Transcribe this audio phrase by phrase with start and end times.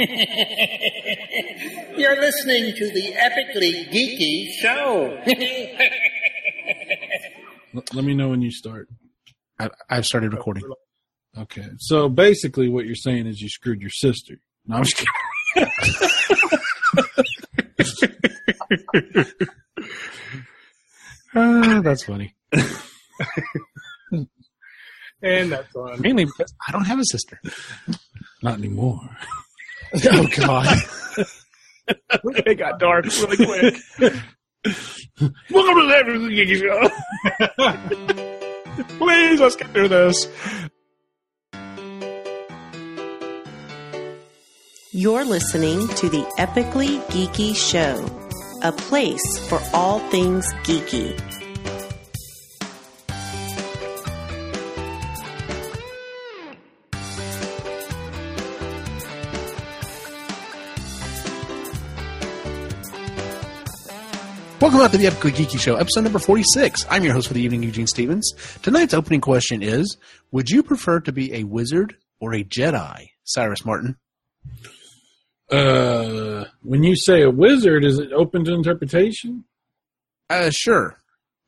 [1.96, 5.18] You're listening to the epically geeky show.
[7.74, 8.88] L- Let me know when you start.
[9.58, 10.64] I, I've started recording.
[11.38, 11.66] Okay.
[11.78, 14.34] So basically, what you're saying is you screwed your sister.
[14.66, 15.04] No, I'm just
[15.54, 15.70] kidding.
[21.34, 22.34] Ah, that's funny.
[25.22, 26.00] And that's on.
[26.00, 27.38] Mainly because I don't have a sister.
[28.42, 28.98] Not anymore.
[29.92, 30.78] Oh God.
[31.88, 33.74] it got dark really quick.
[35.50, 36.80] Welcome to the Epic Geeky Show.
[38.98, 40.28] Please, let's get through this.
[44.92, 48.04] You're listening to the Epically Geeky Show,
[48.62, 51.29] a place for all things geeky.
[64.60, 66.84] Welcome out to the Epic Geeky Show, episode number 46.
[66.90, 68.30] I'm your host for the evening, Eugene Stevens.
[68.60, 69.96] Tonight's opening question is
[70.32, 73.08] Would you prefer to be a wizard or a Jedi?
[73.24, 73.96] Cyrus Martin.
[75.50, 79.44] Uh, when you say a wizard, is it open to interpretation?
[80.28, 80.98] Uh, sure.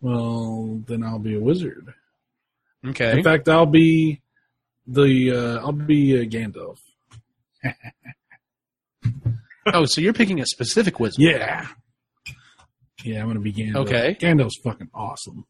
[0.01, 1.93] Well, then I'll be a wizard.
[2.87, 3.19] Okay.
[3.19, 4.23] In fact, I'll be
[4.87, 6.79] the uh, I'll be uh, Gandalf.
[9.67, 11.21] oh, so you're picking a specific wizard.
[11.21, 11.69] Yeah.
[13.05, 13.87] Yeah, I'm gonna be Gandalf.
[13.87, 14.17] Okay.
[14.21, 15.45] Gandalf's fucking awesome.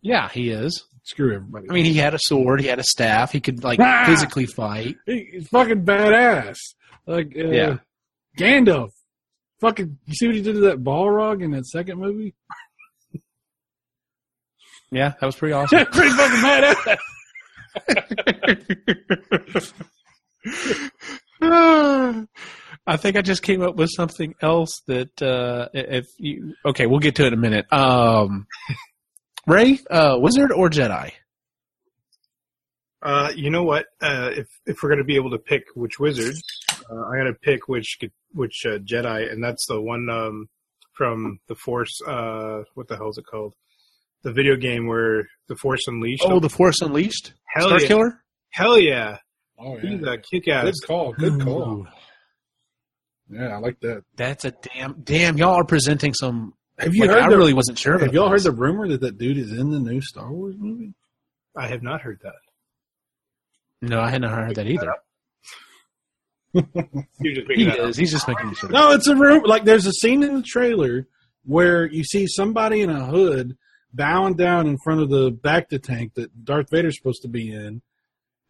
[0.00, 0.84] Yeah, he is.
[1.02, 1.68] Screw everybody.
[1.70, 4.04] I mean, he had a sword, he had a staff, he could, like, Ah!
[4.06, 4.96] physically fight.
[5.06, 6.56] He- he's fucking badass.
[7.06, 7.76] Like, uh, Yeah.
[8.38, 8.90] Gandalf.
[9.60, 12.34] Fucking, you see what he did to that Balrog in that second movie?
[14.90, 15.84] Yeah, that was pretty awesome.
[15.86, 16.98] Pretty fucking badass.
[22.86, 27.00] I think I just came up with something else that uh if you okay, we'll
[27.00, 27.72] get to it in a minute.
[27.72, 28.46] Um
[29.46, 31.12] Ray, uh wizard or Jedi?
[33.02, 33.84] Uh, you know what?
[34.00, 36.34] Uh, if if we're gonna be able to pick which wizard,
[36.90, 37.98] uh, I'm gonna pick which
[38.32, 40.48] which uh, Jedi, and that's the one um,
[40.94, 42.00] from the Force.
[42.06, 43.54] Uh, what the hell is it called?
[44.22, 46.24] The video game where the Force Unleashed.
[46.24, 47.34] Oh, the Force Unleashed?
[47.46, 47.86] hell Star yeah!
[47.86, 48.24] Killer?
[48.48, 49.18] Hell yeah!
[49.58, 49.82] Oh, yeah.
[49.82, 50.64] He's a kick-ass.
[50.64, 51.12] Good call.
[51.12, 51.72] Good call.
[51.80, 51.86] Ooh,
[53.30, 54.04] Yeah, I like that.
[54.16, 57.54] That's a damn damn y'all are presenting some Have you like, heard I the, really
[57.54, 60.30] wasn't sure Have y'all heard the rumor that that dude is in the new Star
[60.30, 60.92] Wars movie?
[61.56, 62.34] I have not heard that.
[63.80, 64.92] No, I hadn't heard that either.
[66.54, 67.88] You're just He making that up.
[67.90, 67.96] is.
[67.96, 68.68] He's just making sure.
[68.70, 69.46] No, it's a rumor.
[69.46, 71.06] Like, there's a scene in the trailer
[71.44, 73.56] where you see somebody in a hood
[73.92, 77.82] bowing down in front of the Bacta tank that Darth Vader's supposed to be in.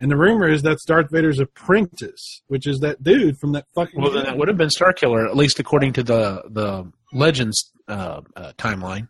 [0.04, 3.98] And the rumor is that's Darth Vader's apprentice, which is that dude from that fucking.
[3.98, 7.72] Well, then it would have been Star Killer, at least according to the the Legends
[7.88, 9.08] uh, uh, timeline.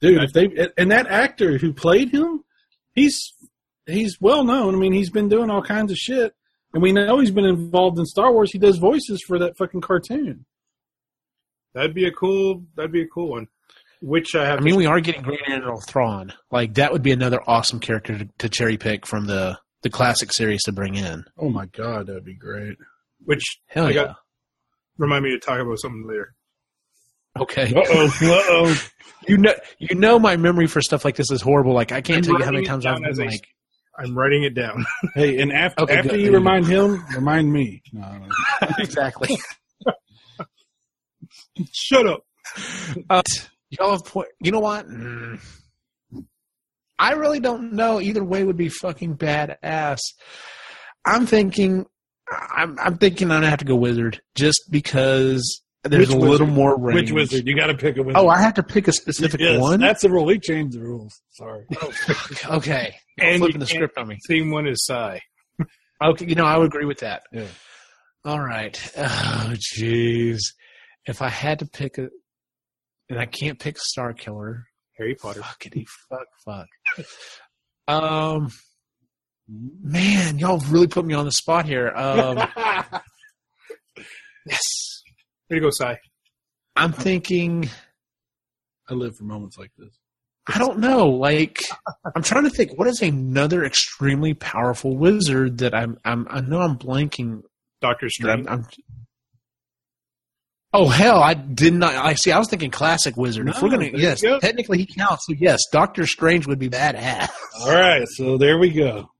[0.00, 0.20] dude.
[0.20, 2.42] If they and that actor who played him,
[2.92, 3.34] he's
[3.86, 4.74] he's well known.
[4.74, 6.34] I mean, he's been doing all kinds of shit,
[6.74, 8.50] and we know he's been involved in Star Wars.
[8.50, 10.44] He does voices for that fucking cartoon.
[11.72, 12.64] That'd be a cool.
[12.74, 13.46] That'd be a cool one.
[14.00, 14.58] Which I have.
[14.58, 16.32] I mean, we are getting Grand Admiral Thrawn.
[16.50, 20.32] Like that would be another awesome character to, to cherry pick from the the classic
[20.32, 21.24] series to bring in.
[21.38, 22.76] Oh my god, that'd be great.
[23.24, 23.94] which Hell I yeah!
[24.06, 24.16] got-
[24.98, 26.34] remind me to talk about something later.
[27.38, 28.82] okay, Uh oh, uh oh.
[29.28, 31.72] you know, you know, my memory for stuff like this is horrible.
[31.74, 33.46] Like I can't I'm tell you how many times I've been as I like,
[33.98, 34.84] I'm writing it down.
[35.14, 36.20] Hey, and after Okay, after good.
[36.20, 37.82] you remind him, remind me.
[37.92, 38.28] No, no.
[38.78, 39.36] exactly.
[41.72, 42.24] Shut up.
[43.10, 43.22] Uh,
[43.70, 44.28] y'all have point.
[44.40, 44.86] You know what?
[44.88, 45.40] Mm.
[47.02, 48.00] I really don't know.
[48.00, 49.98] Either way would be fucking badass.
[51.04, 51.86] I'm thinking.
[52.30, 56.46] I'm I'm thinking I'm gonna have to go wizard just because there's Which a little
[56.46, 56.56] wizard?
[56.56, 57.10] more range.
[57.10, 57.46] Which wizard?
[57.46, 58.16] You got to pick a wizard.
[58.16, 59.80] Oh, I have to pick a specific Yes, one.
[59.80, 60.28] That's the rule.
[60.28, 61.12] He changed the rules.
[61.30, 61.64] Sorry.
[61.82, 61.92] Oh,
[62.58, 64.16] okay, And flipping the script on me.
[64.28, 65.18] Same one as Psy.
[66.02, 67.22] Okay, you know I would agree with that.
[67.32, 67.46] Yeah.
[68.24, 68.80] All right.
[68.96, 70.38] Oh, jeez.
[71.06, 72.08] If I had to pick a,
[73.10, 74.64] and I can't pick Star Killer.
[74.98, 75.40] Harry Potter.
[75.40, 76.66] Fuckity fuck fuck.
[77.88, 78.50] Um,
[79.48, 81.88] man, y'all really put me on the spot here.
[81.88, 82.36] Um,
[84.46, 84.60] yes,
[85.52, 85.96] Way to go, Psy.
[86.76, 87.68] I'm thinking.
[88.88, 89.98] I live for moments like this.
[90.46, 91.08] I don't know.
[91.08, 91.58] Like,
[92.16, 92.78] I'm trying to think.
[92.78, 95.98] What is another extremely powerful wizard that I'm?
[96.04, 96.26] I'm.
[96.30, 97.42] I know I'm blanking.
[97.82, 98.48] Doctor that I'm, Strange.
[98.48, 98.66] I'm
[100.74, 101.22] Oh hell!
[101.22, 101.94] I did not.
[101.94, 102.32] I see.
[102.32, 103.48] I was thinking classic wizard.
[103.48, 104.38] if we're gonna, yes, go.
[104.38, 105.26] technically he counts.
[105.26, 107.28] So yes, Doctor Strange would be badass.
[107.60, 109.10] All right, so there we go.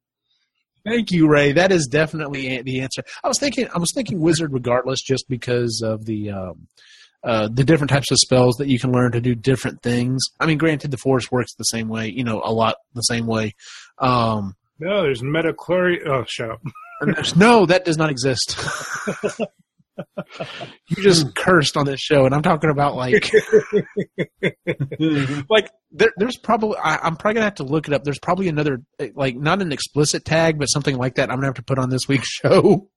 [0.84, 1.52] Thank you, Ray.
[1.52, 3.02] That is definitely the answer.
[3.22, 6.68] I was thinking, I was thinking wizard regardless, just because of the um,
[7.22, 10.22] uh, the different types of spells that you can learn to do different things.
[10.40, 13.26] I mean, granted, the force works the same way, you know, a lot the same
[13.26, 13.54] way.
[13.98, 16.06] Um, No, there's midichlorian.
[16.06, 16.62] Oh, shut up.
[17.36, 18.56] no, that does not exist.
[20.16, 23.30] you just cursed on this show, and I'm talking about like
[25.50, 28.04] like there, there's probably I, I'm probably gonna have to look it up.
[28.04, 28.82] There's probably another
[29.14, 31.30] like not an explicit tag, but something like that.
[31.30, 32.88] I'm gonna have to put on this week's show,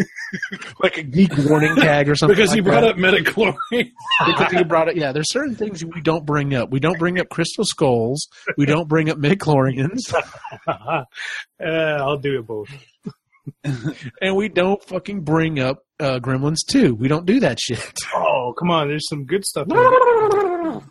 [0.82, 2.36] like a geek warning tag or something.
[2.36, 2.90] because like brought that.
[2.90, 3.90] up midichlorian.
[4.26, 4.96] because he brought it.
[4.96, 6.70] Yeah, there's certain things we don't bring up.
[6.70, 8.28] We don't bring up crystal skulls.
[8.56, 10.14] We don't bring up midichlorians,
[10.66, 11.04] uh,
[11.60, 12.68] I'll do it both.
[14.20, 16.94] and we don't fucking bring up uh, Gremlins too.
[16.94, 17.92] We don't do that shit.
[18.14, 18.88] Oh, come on.
[18.88, 19.66] There's some good stuff.
[19.70, 20.82] in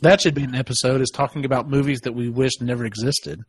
[0.00, 1.00] that should be an episode.
[1.00, 3.40] Is talking about movies that we wish never existed.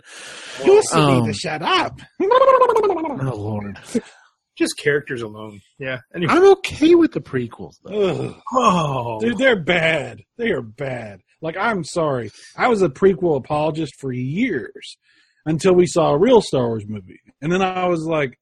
[0.64, 2.00] You Um, need to shut up.
[2.22, 3.78] Oh lord,
[4.58, 5.60] Just characters alone.
[5.80, 6.00] Yeah.
[6.16, 6.32] Anyway.
[6.34, 8.02] I'm okay with the prequels though.
[8.28, 8.36] Ugh.
[8.54, 9.20] Oh.
[9.20, 10.22] Dude, they're bad.
[10.38, 11.20] They are bad.
[11.42, 12.32] Like, I'm sorry.
[12.58, 14.98] I was a prequel apologist for years
[15.46, 17.20] until we saw a real Star Wars movie.
[17.42, 18.40] And then I was like,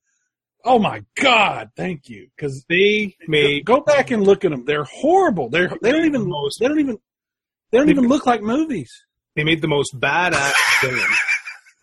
[0.63, 2.27] oh my God, thank you.
[2.35, 4.65] Because They made go back and look at them.
[4.65, 5.49] They're horrible.
[5.49, 6.97] They're, they don't even, most- they don't even,
[7.71, 8.91] they don't even look like movies.
[9.35, 11.09] they made the most badass villain,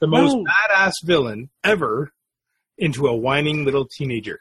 [0.00, 0.44] the most No.
[0.44, 2.12] badass villain ever,
[2.79, 4.38] into a whining little teenager.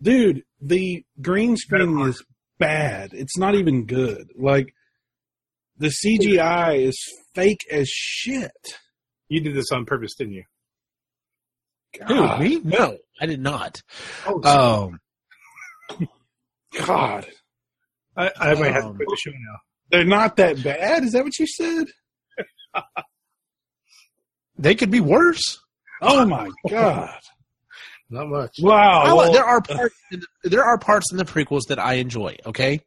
[0.00, 2.22] Dude, the green screen is
[2.58, 3.10] bad.
[3.14, 4.28] It's not even good.
[4.36, 4.74] Like,
[5.78, 6.98] the CGI is
[7.34, 8.52] fake as shit.
[9.28, 10.44] You did this on purpose, didn't you?
[12.08, 12.60] Who me?
[12.62, 13.82] No, I did not.
[14.26, 15.00] Oh, Um,
[16.84, 17.26] God.
[18.16, 19.56] I, I might have to um, quit the show now.
[19.90, 21.04] They're not that bad.
[21.04, 21.86] Is that what you said?
[24.58, 25.58] they could be worse.
[26.02, 27.18] Oh my god!
[28.10, 28.56] Not much.
[28.60, 29.00] Wow.
[29.02, 29.94] I well, there are parts.
[30.12, 32.36] In the, there are parts in the prequels that I enjoy.
[32.46, 32.80] Okay,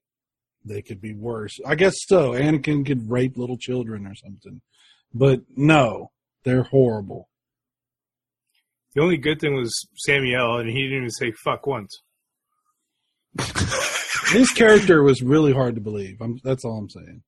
[0.66, 1.60] they could be worse.
[1.66, 2.32] I guess so.
[2.32, 4.62] Anakin could rape little children or something,
[5.14, 6.12] but no,
[6.44, 7.29] they're horrible.
[8.96, 12.02] The only good thing was Samuel, and he didn't even say fuck once.
[14.32, 16.18] His character was really hard to believe.
[16.22, 17.24] I'm, that's all I'm saying.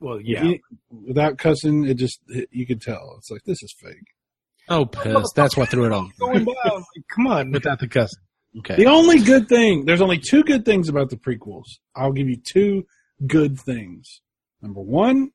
[0.00, 0.42] Well, yeah.
[0.42, 0.60] He-
[0.90, 2.20] without cussing, it just
[2.50, 3.14] you could tell.
[3.18, 4.06] It's like this is fake.
[4.68, 5.32] oh piss.
[5.34, 6.10] That's what threw it on.
[6.18, 6.54] Going down.
[6.64, 6.84] Like,
[7.14, 7.52] come on.
[7.52, 8.20] Without the cussing.
[8.58, 8.76] Okay.
[8.76, 11.64] The only good thing, there's only two good things about the prequels.
[11.96, 12.86] I'll give you two
[13.26, 14.20] good things.
[14.62, 15.30] Number one,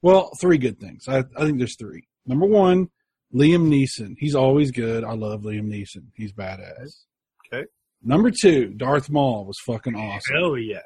[0.00, 1.08] well, three good things.
[1.08, 2.06] I, I think there's three.
[2.24, 2.88] Number one,
[3.34, 4.14] Liam Neeson.
[4.18, 5.04] He's always good.
[5.04, 6.06] I love Liam Neeson.
[6.14, 7.04] He's badass.
[7.46, 7.66] Okay.
[8.02, 10.36] Number two, Darth Maul was fucking awesome.
[10.36, 10.80] Hell yeah.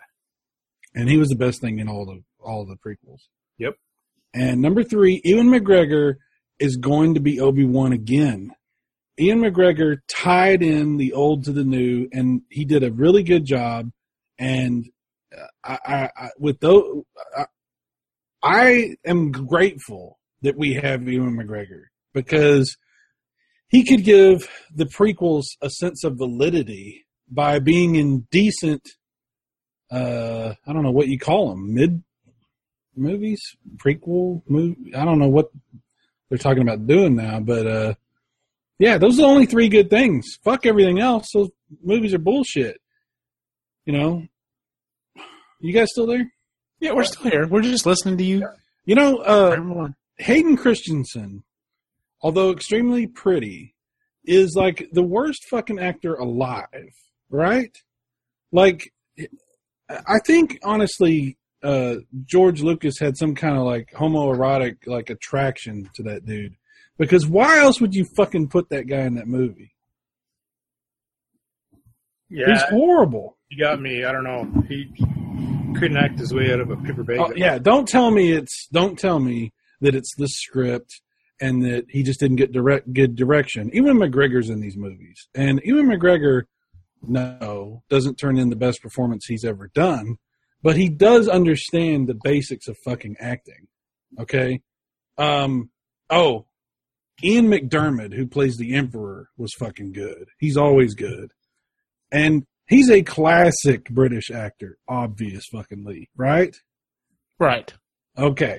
[0.95, 3.23] And he was the best thing in all the all the prequels.
[3.59, 3.75] Yep.
[4.35, 6.17] And number three, Ewan McGregor
[6.59, 8.53] is going to be Obi Wan again.
[9.17, 13.45] Ewan McGregor tied in the old to the new, and he did a really good
[13.45, 13.91] job.
[14.39, 14.87] And
[15.37, 17.03] uh, I, I, I with those,
[17.37, 17.45] I,
[18.43, 21.85] I am grateful that we have Ewan McGregor
[22.17, 22.77] because
[23.69, 28.89] he could give the prequels a sense of validity by being in decent.
[29.91, 32.03] Uh, I don't know what you call them, mid
[32.97, 33.41] movies,
[33.77, 34.95] prequel movie.
[34.97, 35.51] I don't know what
[36.29, 37.95] they're talking about doing now, but uh,
[38.79, 40.39] yeah, those are the only three good things.
[40.43, 41.29] Fuck everything else.
[41.35, 41.51] Those
[41.85, 42.81] movies are bullshit.
[43.85, 44.23] You know.
[45.61, 46.33] You guys still there?
[46.81, 47.47] Yeah, we're still here.
[47.47, 48.47] We're just listening to you.
[48.85, 51.43] You know, uh, Hayden Christensen,
[52.27, 53.73] although extremely pretty,
[54.25, 56.93] is like the worst fucking actor alive,
[57.31, 57.71] right?
[58.51, 58.93] Like,
[59.89, 66.03] I think honestly, uh, George Lucas had some kind of like homoerotic like attraction to
[66.03, 66.57] that dude.
[66.99, 69.77] Because why else would you fucking put that guy in that movie?
[72.29, 73.37] Yeah, he's horrible.
[73.51, 74.03] you got me.
[74.03, 74.65] I don't know.
[74.69, 74.91] He
[75.79, 77.21] couldn't act his way out of a paper bag.
[77.21, 81.03] Oh, yeah, don't tell me it's don't tell me that it's the script
[81.41, 83.71] and that he just didn't get direct good direction.
[83.73, 86.45] Ewan McGregor's in these movies, and Ewan McGregor,
[87.03, 90.17] no, doesn't turn in the best performance he's ever done,
[90.63, 93.69] but he does understand the basics of fucking acting.
[94.19, 94.63] Okay,
[95.19, 95.71] um,
[96.11, 96.47] oh,
[97.23, 100.29] Ian McDiarmid, who plays the Emperor, was fucking good.
[100.39, 101.33] He's always good,
[102.11, 106.57] and he's a classic British actor, obvious fucking Lee, right?
[107.39, 107.73] Right.
[108.19, 108.59] Okay.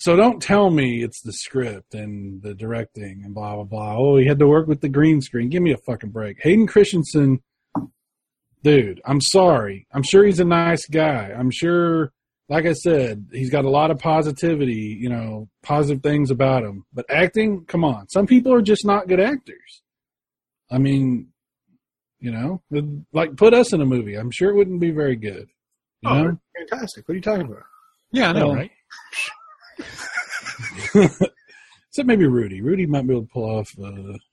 [0.00, 3.96] So don't tell me it's the script and the directing and blah blah blah.
[3.98, 5.50] Oh, he had to work with the green screen.
[5.50, 6.38] Give me a fucking break.
[6.42, 7.40] Hayden Christensen,
[8.62, 9.86] dude, I'm sorry.
[9.92, 11.32] I'm sure he's a nice guy.
[11.38, 12.12] I'm sure
[12.48, 16.84] like I said, he's got a lot of positivity, you know, positive things about him.
[16.92, 19.82] But acting, come on, some people are just not good actors.
[20.70, 21.28] I mean,
[22.18, 22.62] you know,
[23.12, 24.14] like put us in a movie.
[24.16, 25.46] I'm sure it wouldn't be very good.
[26.00, 26.38] You Oh, know?
[26.56, 27.06] fantastic!
[27.06, 27.62] What are you talking about?
[28.12, 28.70] Yeah, I know, Well, right?
[31.88, 32.60] Except maybe Rudy.
[32.60, 33.90] Rudy might be able to pull off, uh,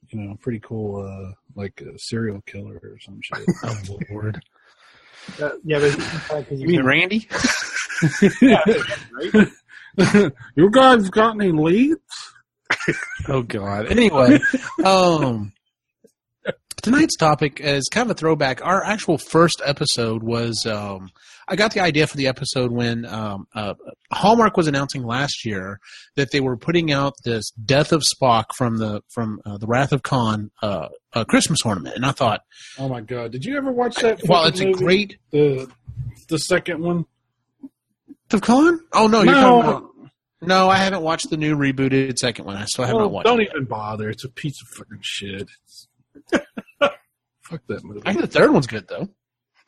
[0.10, 3.46] you know, pretty cool, uh, like a serial killer or some shit.
[3.64, 4.40] Oh Lord.
[5.42, 5.96] Uh, yeah, but
[6.40, 7.28] because You mean Randy?
[10.56, 12.00] you guys got any leads?
[13.28, 13.88] Oh God.
[13.88, 14.40] Anyway,
[14.86, 15.52] um,
[16.82, 18.64] tonight's topic is kind of a throwback.
[18.64, 21.10] Our actual first episode was um,
[21.48, 23.74] I got the idea for the episode when um, uh,
[24.12, 25.80] Hallmark was announcing last year
[26.16, 29.92] that they were putting out this Death of Spock from the from uh, the Wrath
[29.94, 32.42] of Khan uh, uh, Christmas ornament, and I thought,
[32.78, 33.32] Oh my god!
[33.32, 34.20] Did you ever watch that?
[34.28, 35.70] well, it's a great the
[36.28, 37.06] the second one.
[38.32, 38.82] Of Khan.
[38.92, 39.42] Oh no, you're No.
[39.62, 39.84] talking about.
[40.42, 42.58] No, I haven't watched the new rebooted second one.
[42.58, 43.26] I still have Well, not watched.
[43.26, 43.50] don't it.
[43.52, 44.10] even bother.
[44.10, 45.48] It's a piece of fucking shit.
[47.42, 48.02] Fuck that movie.
[48.06, 49.08] I think the third one's good though.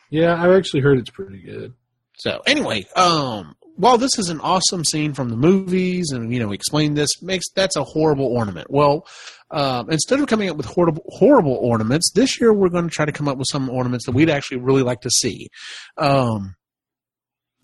[0.09, 1.73] Yeah, I've actually heard it's pretty good.
[2.17, 6.47] So anyway, um, while this is an awesome scene from the movies, and you know,
[6.47, 8.67] we explained this makes that's a horrible ornament.
[8.69, 9.07] Well,
[9.51, 13.05] um, instead of coming up with horrible horrible ornaments, this year we're going to try
[13.05, 15.49] to come up with some ornaments that we'd actually really like to see.
[15.97, 16.55] Um,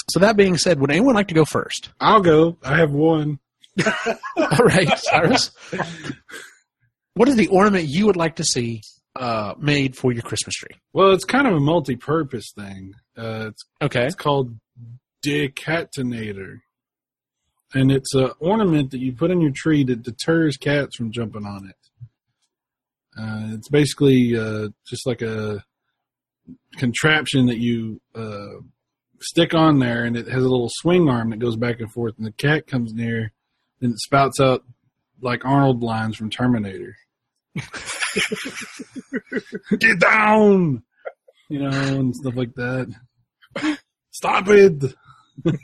[0.09, 1.89] so that being said, would anyone like to go first?
[1.99, 2.57] I'll go.
[2.63, 3.39] I have one.
[4.37, 5.51] All right, Cyrus.
[7.15, 8.81] What is the ornament you would like to see
[9.15, 10.77] uh, made for your Christmas tree?
[10.93, 12.93] Well, it's kind of a multi-purpose thing.
[13.17, 14.05] Uh, it's Okay.
[14.05, 14.55] it's called
[15.25, 16.59] decatinator,
[17.73, 21.45] and it's an ornament that you put in your tree that deters cats from jumping
[21.45, 21.75] on it.
[23.17, 25.63] Uh, it's basically uh, just like a
[26.77, 28.59] contraption that you uh,
[29.21, 32.15] stick on there, and it has a little swing arm that goes back and forth.
[32.17, 33.31] And the cat comes near,
[33.81, 34.63] and it spouts out
[35.21, 36.95] like Arnold lines from Terminator.
[39.79, 40.83] Get down,
[41.49, 42.93] you know, and stuff like that.
[44.11, 44.93] Stop it!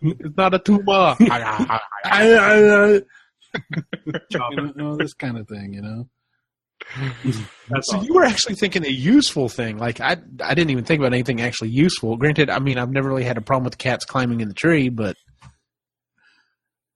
[0.00, 1.16] It's not a tuba.
[2.04, 3.02] I,
[4.50, 6.08] you know, this kind of thing, you know.
[7.80, 9.78] So you were actually thinking a useful thing.
[9.78, 12.16] Like I, I didn't even think about anything actually useful.
[12.16, 14.88] Granted, I mean I've never really had a problem with cats climbing in the tree,
[14.88, 15.16] but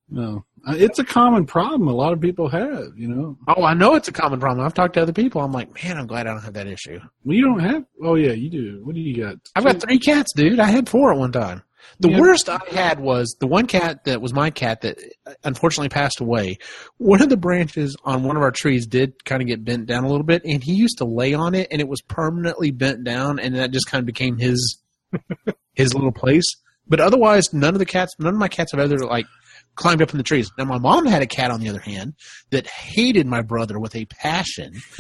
[0.09, 1.89] No, Uh, it's a common problem.
[1.89, 3.37] A lot of people have, you know.
[3.49, 4.65] oh, I know it's a common problem.
[4.65, 5.41] I've talked to other people.
[5.41, 7.01] I'm like, man, I'm glad I don't have that issue.
[7.25, 7.85] Well, you don't have.
[8.03, 8.81] Oh yeah, you do.
[8.85, 9.37] What do you got?
[9.57, 10.61] I've got three cats, dude.
[10.61, 11.63] I had four at one time.
[11.99, 12.21] The Yeah.
[12.21, 16.21] worst I had was the one cat that was my cat that uh, unfortunately passed
[16.21, 16.59] away.
[16.99, 20.05] One of the branches on one of our trees did kind of get bent down
[20.05, 23.03] a little bit, and he used to lay on it, and it was permanently bent
[23.05, 24.79] down, and that just kind of became his
[25.75, 26.47] his little place.
[26.89, 29.27] But otherwise, none of the cats, none of my cats have ever like
[29.75, 30.51] climbed up in the trees.
[30.59, 32.15] Now, my mom had a cat, on the other hand,
[32.51, 34.81] that hated my brother with a passion.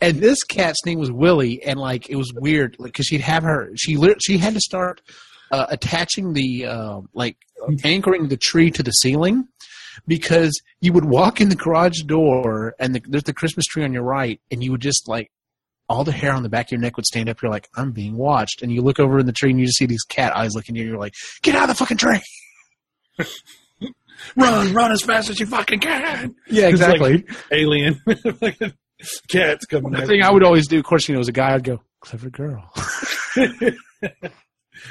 [0.00, 3.42] and this cat's name was Willie, and like it was weird, like because she'd have
[3.42, 5.00] her, she she had to start
[5.50, 7.36] uh, attaching the uh, like
[7.84, 9.48] anchoring the tree to the ceiling
[10.06, 13.92] because you would walk in the garage door and the, there's the Christmas tree on
[13.92, 15.30] your right, and you would just like
[15.88, 17.42] all the hair on the back of your neck would stand up.
[17.42, 19.78] You're like, I'm being watched, and you look over in the tree and you just
[19.78, 20.90] see these cat eyes looking at you.
[20.90, 22.20] You're like, get out of the fucking tree.
[24.36, 26.34] run, run as fast as you fucking can.
[26.48, 27.24] Yeah, It's like exactly.
[27.52, 28.00] Alien.
[29.28, 29.92] Cats coming.
[29.92, 30.22] the thing.
[30.22, 32.70] I would always do, of course, you know, as a guy, I'd go, clever girl.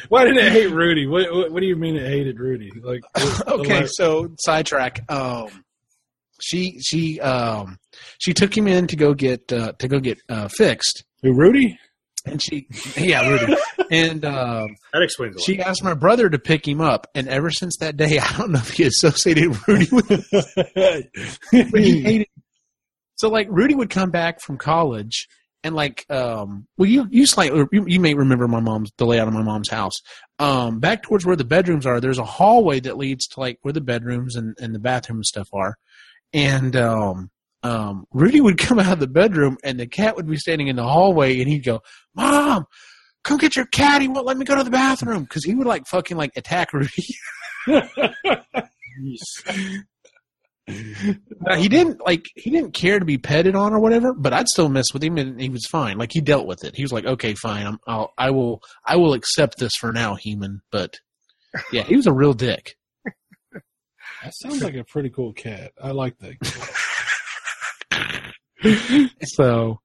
[0.09, 1.07] Why did it hate Rudy?
[1.07, 2.71] What, what, what do you mean it hated Rudy?
[2.81, 3.01] Like,
[3.47, 5.09] okay, like- so sidetrack.
[5.11, 5.63] Um,
[6.41, 7.77] she she um
[8.19, 11.77] she took him in to go get uh, to go get uh, fixed, who Rudy?
[12.25, 13.55] and she yeah Rudy,
[13.91, 15.45] and um, That explains a lot.
[15.45, 18.51] she asked my brother to pick him up, and ever since that day, I don't
[18.51, 20.07] know if he associated Rudy with,
[21.51, 22.27] hated.
[23.15, 25.27] So like Rudy would come back from college.
[25.65, 29.29] And like, um, well, you you slightly you, you may remember my mom's the layout
[29.29, 29.93] of my mom's house.
[30.39, 33.71] Um, back towards where the bedrooms are, there's a hallway that leads to like where
[33.71, 35.77] the bedrooms and, and the bathroom and stuff are.
[36.33, 37.29] And um,
[37.63, 40.75] um, Rudy would come out of the bedroom, and the cat would be standing in
[40.75, 41.81] the hallway, and he'd go,
[42.15, 42.65] "Mom,
[43.23, 44.01] come get your cat.
[44.01, 46.73] He won't let me go to the bathroom because he would like fucking like attack
[46.73, 46.89] Rudy."
[50.65, 54.47] Now, he didn't like he didn't care to be petted on or whatever, but I'd
[54.47, 55.97] still mess with him, and he was fine.
[55.97, 56.73] Like he dealt with it.
[56.75, 57.67] He was like, "Okay, fine.
[57.67, 60.95] I'm, I'll, I will, I will accept this for now, human." But
[61.73, 62.75] yeah, he was a real dick.
[64.23, 65.73] That sounds like a pretty cool cat.
[65.81, 66.37] I like that.
[69.23, 69.79] So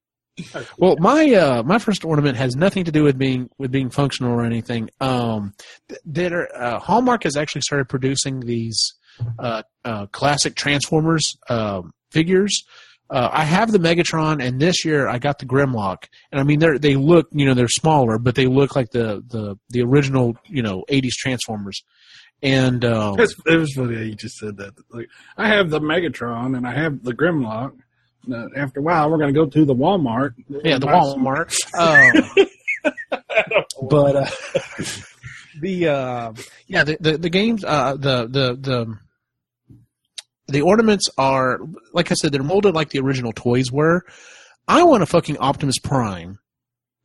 [0.79, 4.33] Well, my uh, my first ornament has nothing to do with being with being functional
[4.33, 4.89] or anything.
[5.01, 5.55] Um,
[5.89, 8.95] th- there, uh, Hallmark has actually started producing these
[9.39, 12.65] uh, uh, classic Transformers um, figures.
[13.11, 16.05] Uh, I have the Megatron, and this year I got the Grimlock.
[16.31, 19.25] And I mean, they they look, you know, they're smaller, but they look like the
[19.27, 21.83] the the original, you know, '80s Transformers.
[22.43, 24.75] And um, it was funny how you just said that.
[24.91, 27.73] Like, I have the Megatron and I have the Grimlock.
[28.33, 30.35] Uh, after a while, we're going to go to the Walmart.
[30.65, 31.55] yeah, the Walmart.
[31.79, 32.47] Um,
[33.89, 34.31] but uh,
[35.61, 36.33] the uh,
[36.67, 38.99] yeah, the, the the games, uh, the the the
[40.49, 41.59] the ornaments are
[41.93, 44.05] like I said, they're molded like the original toys were.
[44.67, 46.39] I want a fucking Optimus Prime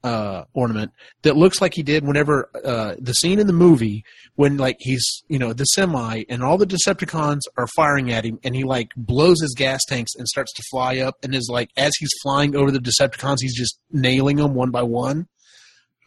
[0.04, 0.92] uh, ornament
[1.22, 4.04] that looks like he did whenever uh, the scene in the movie
[4.36, 8.40] when like he's you know the semi and all the Decepticons are firing at him
[8.44, 11.70] and he like blows his gas tanks and starts to fly up and is like
[11.78, 15.28] as he's flying over the Decepticons he's just nailing them one by one.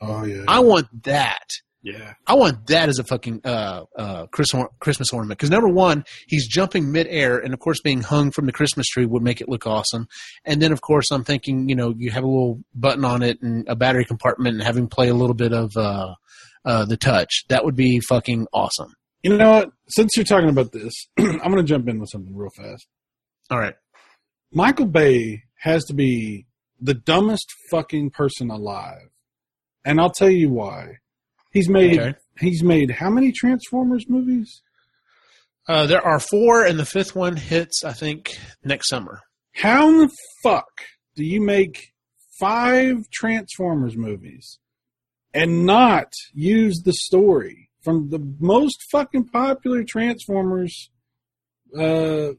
[0.03, 0.43] Oh, yeah.
[0.47, 1.49] I want that.
[1.87, 2.15] Yeah.
[2.27, 6.49] I want that as a fucking uh, uh, Christmas Christmas ornament because number one, he's
[6.49, 9.69] jumping midair, and of course, being hung from the Christmas tree would make it look
[9.69, 10.09] awesome.
[10.45, 13.41] And then, of course, I'm thinking, you know, you have a little button on it
[13.41, 16.15] and a battery compartment, and have him play a little bit of uh,
[16.65, 17.45] uh, the touch.
[17.51, 18.93] That would be fucking awesome.
[19.23, 19.71] You know what?
[19.89, 22.85] Since you're talking about this, I'm going to jump in with something real fast.
[23.49, 23.75] All right,
[24.53, 26.47] Michael Bay has to be
[26.81, 29.09] the dumbest fucking person alive.
[29.85, 30.97] And I'll tell you why.
[31.57, 32.15] He's made Okay.
[32.39, 34.63] he's made how many Transformers movies?
[35.69, 39.23] uh, there are four, and the fifth one hits, I think, next summer.
[39.55, 40.11] How in the
[40.43, 40.69] fuck
[41.17, 41.93] do you make
[42.39, 44.59] five Transformers movies
[45.33, 50.91] and not use the story from the most fucking popular Transformers
[51.77, 52.33] uh,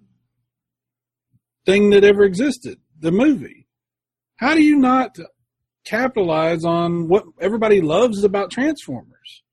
[1.65, 3.67] thing that ever existed, the movie?
[4.37, 5.17] How do you not
[5.87, 9.43] capitalize on what everybody loves about Transformers?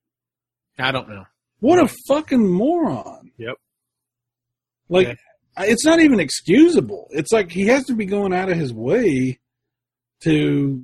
[0.78, 1.24] I don't know.
[1.60, 3.30] What a fucking moron.
[3.38, 3.56] Yep.
[4.88, 5.14] Like, Yeah.
[5.56, 7.06] It's not even excusable.
[7.12, 9.38] It's like he has to be going out of his way
[10.24, 10.82] to.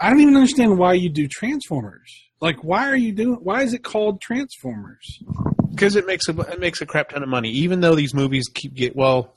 [0.00, 2.22] I don't even understand why you do Transformers.
[2.40, 3.40] Like, why are you doing?
[3.42, 5.22] Why is it called Transformers?
[5.70, 7.50] because it makes a it makes a crap ton of money.
[7.50, 9.34] Even though these movies keep get well,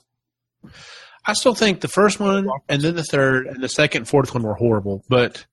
[1.26, 4.42] I still think the first one and then the third and the second, fourth one
[4.42, 5.04] were horrible.
[5.08, 5.46] But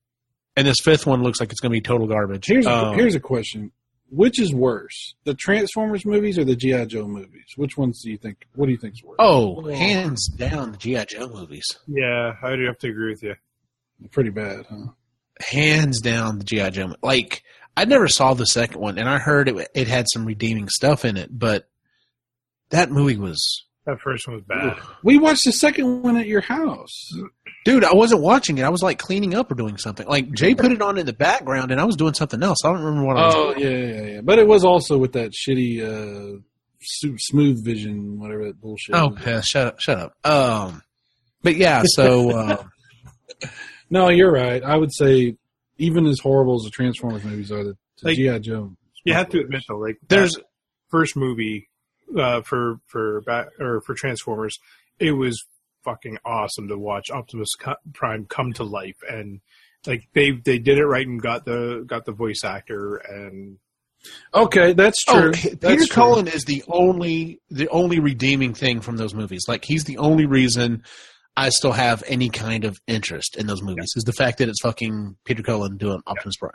[0.56, 2.46] and this fifth one looks like it's going to be total garbage.
[2.46, 3.70] Here's Um, here's a question:
[4.10, 7.44] Which is worse, the Transformers movies or the GI Joe movies?
[7.56, 8.46] Which ones do you think?
[8.54, 9.16] What do you think's worse?
[9.20, 11.66] oh, hands down the GI Joe movies.
[11.86, 13.34] Yeah, I do have to agree with you.
[14.10, 14.92] pretty bad, huh?
[15.40, 16.94] Hands down the GI Joe.
[17.02, 17.42] Like
[17.76, 21.04] I never saw the second one, and I heard it it had some redeeming stuff
[21.04, 21.68] in it, but
[22.70, 23.64] that movie was.
[23.88, 24.76] That first one was bad.
[25.02, 27.10] We watched the second one at your house.
[27.64, 28.62] Dude, I wasn't watching it.
[28.62, 30.06] I was like cleaning up or doing something.
[30.06, 32.58] Like Jay put it on in the background, and I was doing something else.
[32.64, 33.60] I don't remember what I was Oh doing.
[33.66, 34.20] yeah, yeah, yeah.
[34.20, 36.38] But it was also with that shitty uh,
[36.82, 38.94] su- smooth vision, whatever that bullshit.
[38.94, 39.26] Oh, is.
[39.26, 40.12] yeah, shut up, shut up.
[40.26, 40.82] Um,
[41.42, 42.62] but yeah, so uh,
[43.90, 44.62] no, you're right.
[44.62, 45.36] I would say
[45.78, 48.72] even as horrible as the Transformers movies are, the, the Like, GI Joe.
[49.04, 50.44] You have to admit though, like there's that
[50.90, 51.68] first movie
[52.16, 54.58] uh, for for Bat or for Transformers,
[54.98, 55.44] it was
[55.84, 57.50] fucking awesome to watch Optimus
[57.92, 59.40] Prime come to life, and
[59.86, 63.58] like they they did it right and got the got the voice actor and
[64.32, 65.30] Okay, that's true.
[65.30, 65.94] oh, Peter That's true.
[65.94, 69.42] Cullen is the only the only redeeming thing from those movies.
[69.48, 70.84] Like he's the only reason
[71.36, 74.60] I still have any kind of interest in those movies is the fact that it's
[74.60, 76.52] fucking Peter Cullen doing Optimus Prime.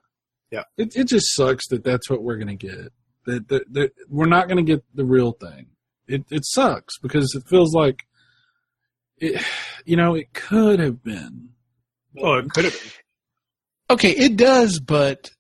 [0.52, 2.92] Yeah, it, it just sucks that that's what we're going to get.
[3.26, 5.68] That, that, that we're not going to get the real thing.
[6.08, 8.04] It it sucks because it feels like
[9.18, 9.42] it.
[9.86, 11.50] You know, it could have been.
[12.20, 12.92] oh, it could have been.
[13.90, 15.32] Okay, it does, but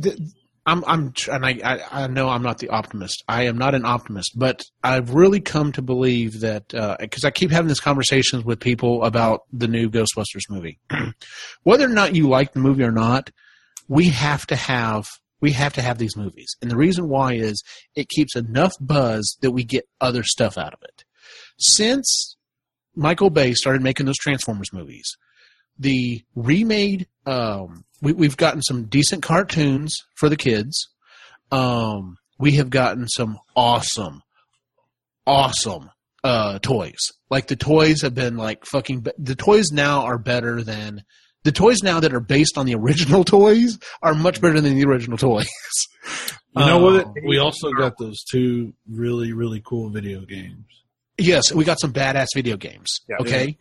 [0.00, 0.18] th-
[0.66, 3.22] I'm I'm and I, I I know I'm not the optimist.
[3.28, 7.30] I am not an optimist, but I've really come to believe that uh, because I
[7.30, 10.78] keep having these conversations with people about the new Ghostbusters movie,
[11.62, 13.30] whether or not you like the movie or not,
[13.88, 15.06] we have to have
[15.44, 17.62] we have to have these movies, and the reason why is
[17.94, 21.04] it keeps enough buzz that we get other stuff out of it.
[21.58, 22.38] Since
[22.96, 25.18] Michael Bay started making those Transformers movies,
[25.78, 30.88] the remade um, we, we've gotten some decent cartoons for the kids.
[31.52, 34.22] Um, we have gotten some awesome
[35.26, 35.90] awesome
[36.22, 37.12] uh, toys.
[37.28, 41.04] Like the toys have been like fucking the toys now are better than
[41.44, 44.84] the toys now that are based on the original toys are much better than the
[44.84, 45.48] original toys
[46.56, 47.06] You know what?
[47.06, 50.66] Um, We also got those two really really cool video games.
[51.18, 52.88] Yes, we got some badass video games.
[53.08, 53.16] Yeah.
[53.20, 53.56] okay.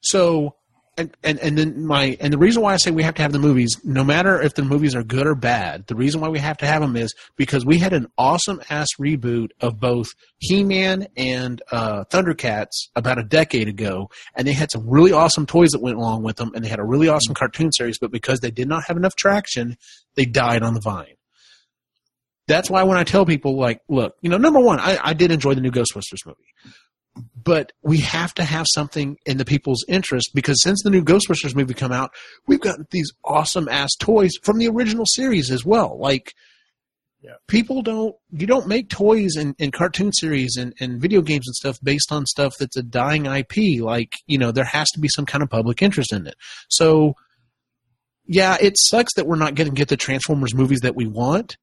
[0.00, 0.56] So
[0.96, 3.32] and, and and then my and the reason why I say we have to have
[3.32, 6.38] the movies, no matter if the movies are good or bad, the reason why we
[6.38, 11.08] have to have them is because we had an awesome ass reboot of both He-Man
[11.16, 15.82] and uh, Thundercats about a decade ago, and they had some really awesome toys that
[15.82, 18.50] went along with them, and they had a really awesome cartoon series, but because they
[18.50, 19.76] did not have enough traction,
[20.14, 21.16] they died on the vine.
[22.46, 25.32] That's why when I tell people, like, look, you know, number one, I, I did
[25.32, 26.44] enjoy the new Ghostbusters movie
[27.36, 31.54] but we have to have something in the people's interest because since the new Ghostbusters
[31.54, 32.10] movie come out,
[32.46, 35.98] we've got these awesome ass toys from the original series as well.
[35.98, 36.32] Like
[37.22, 37.36] Yeah.
[37.48, 41.54] people don't you don't make toys and, and cartoon series and, and video games and
[41.54, 43.80] stuff based on stuff that's a dying IP.
[43.80, 46.34] Like, you know, there has to be some kind of public interest in it.
[46.68, 47.14] So
[48.26, 51.56] yeah, it sucks that we're not going to get the Transformers movies that we want,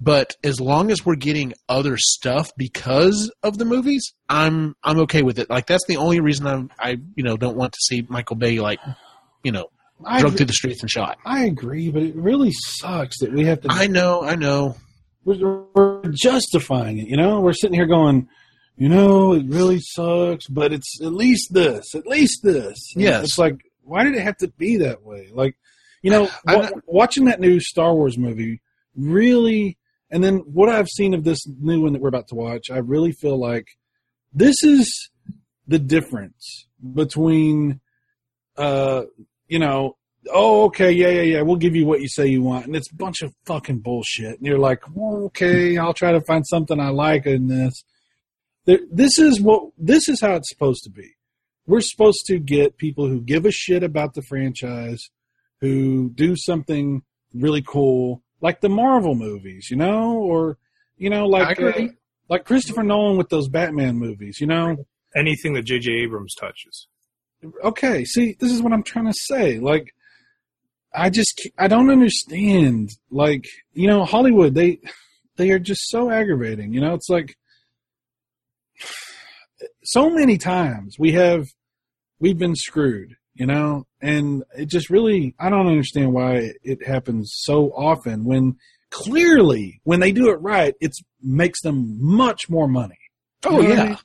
[0.00, 5.22] but as long as we're getting other stuff because of the movies, I'm I'm okay
[5.22, 5.50] with it.
[5.50, 8.60] Like that's the only reason I'm I you know don't want to see Michael Bay
[8.60, 8.80] like
[9.42, 9.66] you know
[10.04, 11.18] I, drugged through the streets and shot.
[11.24, 13.68] I agree, but it really sucks that we have to.
[13.70, 14.76] I know, I know.
[15.24, 17.08] we're, we're justifying it.
[17.08, 18.28] You know, we're sitting here going,
[18.76, 22.76] you know, it really sucks, but it's at least this, at least this.
[22.94, 23.24] And Yes.
[23.24, 25.30] it's like, why did it have to be that way?
[25.32, 25.56] Like,
[26.00, 26.30] you know,
[26.86, 28.60] watching that new Star Wars movie
[28.94, 29.77] really,
[30.10, 32.78] and then what I've seen of this new one that we're about to watch, I
[32.78, 33.66] really feel like
[34.32, 35.10] this is
[35.66, 37.80] the difference between,
[38.56, 39.04] uh,
[39.46, 39.96] you know,
[40.32, 42.66] oh, okay, yeah, yeah, yeah, we'll give you what you say you want.
[42.66, 44.38] And it's a bunch of fucking bullshit.
[44.38, 47.84] And you're like, well, okay, I'll try to find something I like in this.
[48.66, 51.14] This is what, this is how it's supposed to be.
[51.66, 55.10] We're supposed to get people who give a shit about the franchise,
[55.60, 57.02] who do something
[57.34, 60.58] really cool, like the Marvel movies, you know, or,
[60.96, 61.88] you know, like, uh,
[62.28, 64.76] like Christopher Nolan with those Batman movies, you know?
[65.16, 65.90] Anything that J.J.
[65.90, 66.86] Abrams touches.
[67.64, 69.94] okay see this is what i'm trying to say like
[70.94, 74.78] i just i don't understand like you know hollywood they
[75.36, 77.36] they are just so aggravating you know it's like
[79.84, 81.46] so many times we have
[82.18, 87.32] we've been screwed you know and it just really i don't understand why it happens
[87.34, 88.56] so often when
[88.90, 92.98] clearly when they do it right it makes them much more money
[93.44, 93.88] Oh You know what I yeah.
[93.90, 93.98] mean?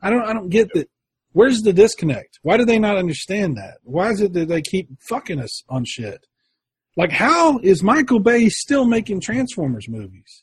[0.00, 0.88] I don't I don't get that.
[1.32, 2.38] Where's the disconnect?
[2.42, 3.78] Why do they not understand that?
[3.82, 6.26] Why is it that they keep fucking us on shit?
[6.96, 10.41] Like how is Michael Bay still making Transformers movies?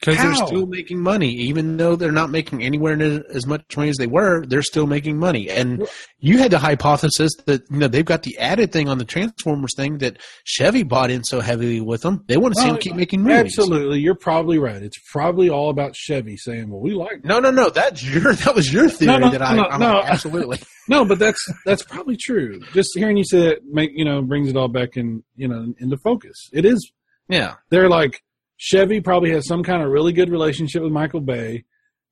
[0.00, 3.90] Because they're still making money, even though they're not making anywhere near as much money
[3.90, 4.46] as they were.
[4.46, 5.86] They're still making money, and
[6.20, 9.74] you had the hypothesis that you know they've got the added thing on the Transformers
[9.76, 12.24] thing that Chevy bought in so heavily with them.
[12.28, 13.58] They want to see Well, them keep making movies.
[13.58, 14.82] Absolutely, you're probably right.
[14.82, 17.68] It's probably all about Chevy saying, "Well, we like." No, no, no.
[17.68, 19.94] That's your that was your theory No, no, that I no, I'm no.
[19.96, 20.58] like, absolutely.
[20.88, 22.58] No, but that's that's probably true.
[22.72, 25.72] Just hearing you say it, make you know, brings it all back in you know
[25.78, 26.48] into focus.
[26.52, 26.90] It is
[27.28, 27.54] Yeah.
[27.68, 28.22] they're like
[28.62, 31.64] Chevy probably has some kind of really good relationship with Michael Bay,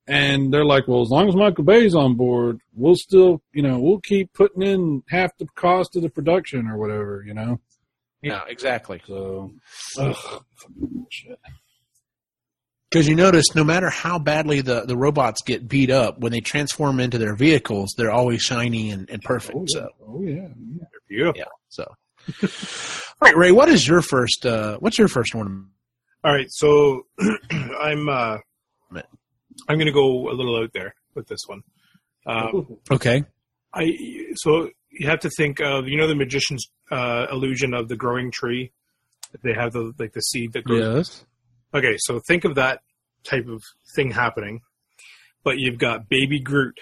[0.07, 3.79] and they're like, well, as long as Michael Bay's on board, we'll still, you know,
[3.79, 7.59] we'll keep putting in half the cost of the production or whatever, you know.
[8.23, 8.99] Yeah, exactly.
[9.05, 9.51] So,
[9.99, 10.15] ugh,
[10.55, 11.05] fucking.
[12.89, 16.39] Because you notice, no matter how badly the, the robots get beat up, when they
[16.39, 19.55] transform into their vehicles, they're always shiny and, and perfect.
[19.55, 20.33] Oh yeah, So, oh yeah.
[20.33, 20.83] yeah.
[21.07, 21.33] Beautiful.
[21.37, 21.45] yeah.
[21.69, 21.83] So,
[23.21, 24.43] all right, Ray, what is your first?
[24.47, 25.67] Uh, what's your first ornament?
[26.23, 27.05] All right, so
[27.79, 28.37] I'm uh,
[29.67, 31.61] I'm going to go a little out there with this one.
[32.25, 33.23] Um, Okay.
[33.73, 33.97] I
[34.35, 38.31] so you have to think of you know the magician's uh, illusion of the growing
[38.31, 38.71] tree.
[39.43, 40.81] They have the like the seed that grows.
[40.81, 41.25] Yes.
[41.73, 42.81] Okay, so think of that
[43.23, 43.61] type of
[43.95, 44.61] thing happening,
[45.43, 46.79] but you've got Baby Groot,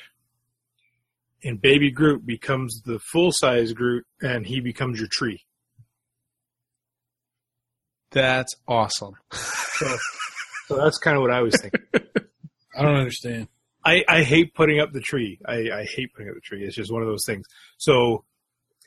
[1.43, 5.41] and Baby Groot becomes the full size Groot, and he becomes your tree.
[8.11, 9.15] That's awesome.
[9.31, 9.97] So,
[10.67, 11.81] so that's kind of what I was thinking.
[12.75, 13.47] I don't understand.
[13.83, 15.39] I, I hate putting up the tree.
[15.45, 16.63] I, I hate putting up the tree.
[16.63, 17.45] It's just one of those things.
[17.77, 18.25] So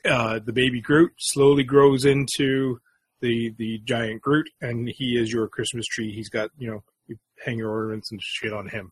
[0.05, 2.79] uh, the baby Groot slowly grows into
[3.21, 6.13] the the giant Groot, and he is your Christmas tree.
[6.13, 8.91] He's got you know you hang your ornaments and shit on him.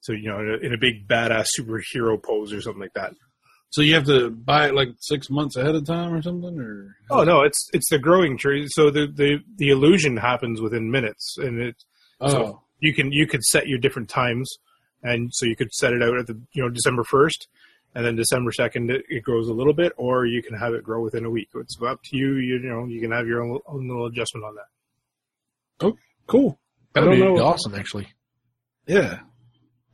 [0.00, 3.14] So you know in a, in a big badass superhero pose or something like that.
[3.70, 6.96] So you have to buy it like six months ahead of time or something, or
[7.10, 8.66] Oh no, it's it's the growing tree.
[8.68, 11.76] So the the the illusion happens within minutes, and it
[12.20, 14.50] oh, So you can you could set your different times,
[15.02, 17.48] and so you could set it out at the you know December first,
[17.94, 20.82] and then December second it, it grows a little bit, or you can have it
[20.82, 21.48] grow within a week.
[21.54, 22.36] It's up to you.
[22.36, 25.86] You, you know you can have your own, own little adjustment on that.
[25.86, 26.58] Oh, cool.
[26.94, 27.36] That'd be know.
[27.36, 28.08] awesome, actually.
[28.86, 29.20] Yeah,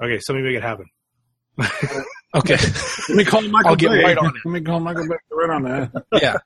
[0.03, 0.87] Okay, somebody make it happen.
[2.35, 2.57] Okay.
[3.09, 4.03] Let me call Michael I'll get Bay.
[4.03, 4.35] right on it.
[4.45, 6.05] Let me call Michael Bay right on that.
[6.23, 6.37] yeah.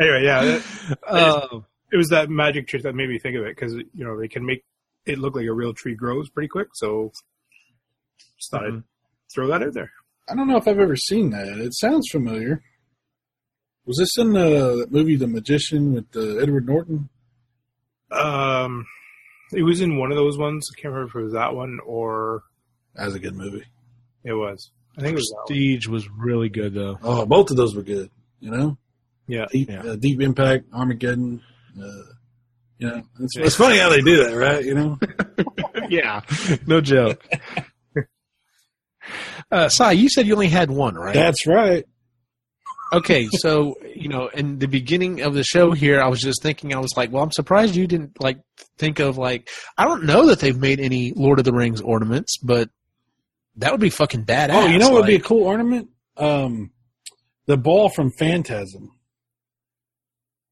[0.00, 0.62] Anyway, yeah, it,
[1.06, 1.60] Uh,
[1.92, 4.28] it was that magic trick that made me think of it because you know they
[4.28, 4.64] can make
[5.06, 6.68] it look like a real tree grows pretty quick.
[6.74, 7.12] So
[8.38, 8.82] just thought I'd
[9.34, 9.90] throw that out there.
[10.28, 11.46] I don't know if I've ever seen that.
[11.48, 12.62] It sounds familiar.
[13.84, 17.08] Was this in the movie The Magician with uh, Edward Norton?
[18.12, 18.86] Um,
[19.52, 20.68] it was in one of those ones.
[20.72, 22.44] I can't remember if it was that one or
[22.94, 23.64] That was a good movie.
[24.24, 24.70] It was.
[24.96, 25.34] I think it was.
[25.46, 26.98] Prestige was really good though.
[27.02, 28.10] Oh, both of those were good.
[28.40, 28.78] You know,
[29.26, 29.46] Yeah.
[29.50, 29.82] Deep, Yeah.
[29.82, 31.40] uh, Deep Impact, Armageddon.
[31.80, 31.84] Uh,
[32.78, 34.64] you know, it's, it's funny how they do that, right?
[34.64, 34.98] You know,
[35.88, 36.20] yeah,
[36.66, 37.24] no joke.
[39.50, 41.14] Uh, Sai, you said you only had one, right?
[41.14, 41.84] that's right.
[42.92, 46.74] okay, so you know, in the beginning of the show here, I was just thinking,
[46.74, 48.38] I was like, well, I'm surprised you didn't like
[48.78, 52.36] think of like, I don't know that they've made any Lord of the Rings ornaments,
[52.42, 52.70] but
[53.56, 54.50] that would be fucking badass.
[54.54, 55.88] Oh, you know what would be a cool ornament?
[56.16, 56.70] Um,
[57.46, 58.92] the ball from Phantasm.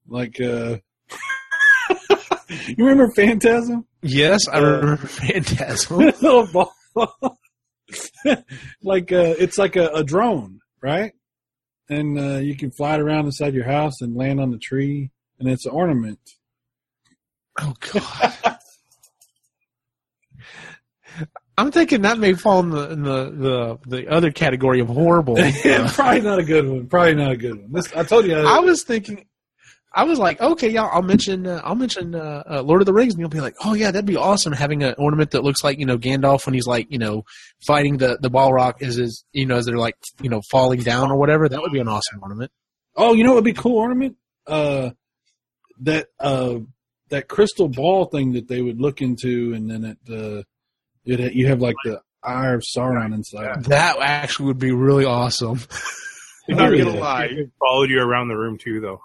[0.07, 0.79] Like, uh,
[2.49, 3.87] you remember Phantasm?
[4.03, 5.99] yes, I uh, remember Phantasm.
[5.99, 6.75] little ball.
[8.83, 11.13] like uh, it's like a, a drone, right?
[11.89, 15.11] And uh, you can fly it around inside your house and land on the tree,
[15.39, 16.21] and it's an ornament.
[17.61, 18.59] oh God.
[21.61, 25.35] I'm thinking that may fall in the in the the, the other category of horrible.
[25.95, 26.87] Probably not a good one.
[26.87, 27.73] Probably not a good one.
[27.73, 28.35] This, I told you.
[28.35, 29.27] I was thinking,
[29.93, 32.95] I was like, okay, yeah, I'll mention, uh, I'll mention uh, uh, Lord of the
[32.95, 35.63] Rings, and you'll be like, oh yeah, that'd be awesome having an ornament that looks
[35.63, 37.25] like you know Gandalf when he's like you know
[37.67, 41.11] fighting the the Balrog as is you know as they're like you know falling down
[41.11, 41.47] or whatever.
[41.47, 42.53] That would be an awesome ornament.
[42.97, 44.17] Oh, you know what would be a cool ornament?
[44.47, 44.91] Uh,
[45.81, 46.61] that uh,
[47.11, 50.43] that crystal ball thing that they would look into, and then it uh,
[51.05, 53.65] it you have like the eye of Sauron inside.
[53.65, 55.61] That actually would be really awesome.
[56.49, 57.29] If Not gonna really- lie.
[57.61, 59.01] followed you around the room too, though.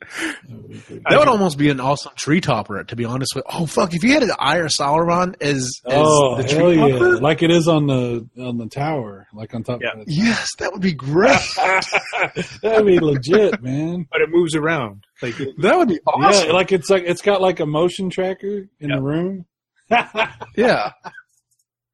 [0.00, 3.34] That would be pretty That would almost be an awesome tree topper, to be honest
[3.34, 3.44] with.
[3.48, 3.94] Oh fuck!
[3.94, 6.88] If you had an Eye of Sauron as, as Oh the hell tree yeah!
[6.88, 9.80] topper, Like it is on the on the tower, like on top.
[9.82, 9.98] Yeah.
[9.98, 11.36] of the yes, that would be great.
[12.62, 14.06] That'd be legit, man.
[14.10, 15.04] But it moves around.
[15.20, 16.46] Like it- that would be awesome.
[16.46, 18.96] Yeah, like it's like it's got like a motion tracker in Yeah.
[18.96, 19.46] the room.
[20.56, 20.92] Yeah,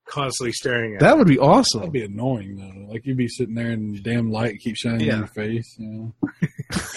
[0.07, 1.01] constantly staring at.
[1.01, 1.81] that would be awesome.
[1.81, 2.93] That'd be annoying though.
[2.93, 5.13] Like you'd be sitting there and the damn light keeps shining Yeah.
[5.15, 5.77] in your face.
[5.79, 6.15] You know?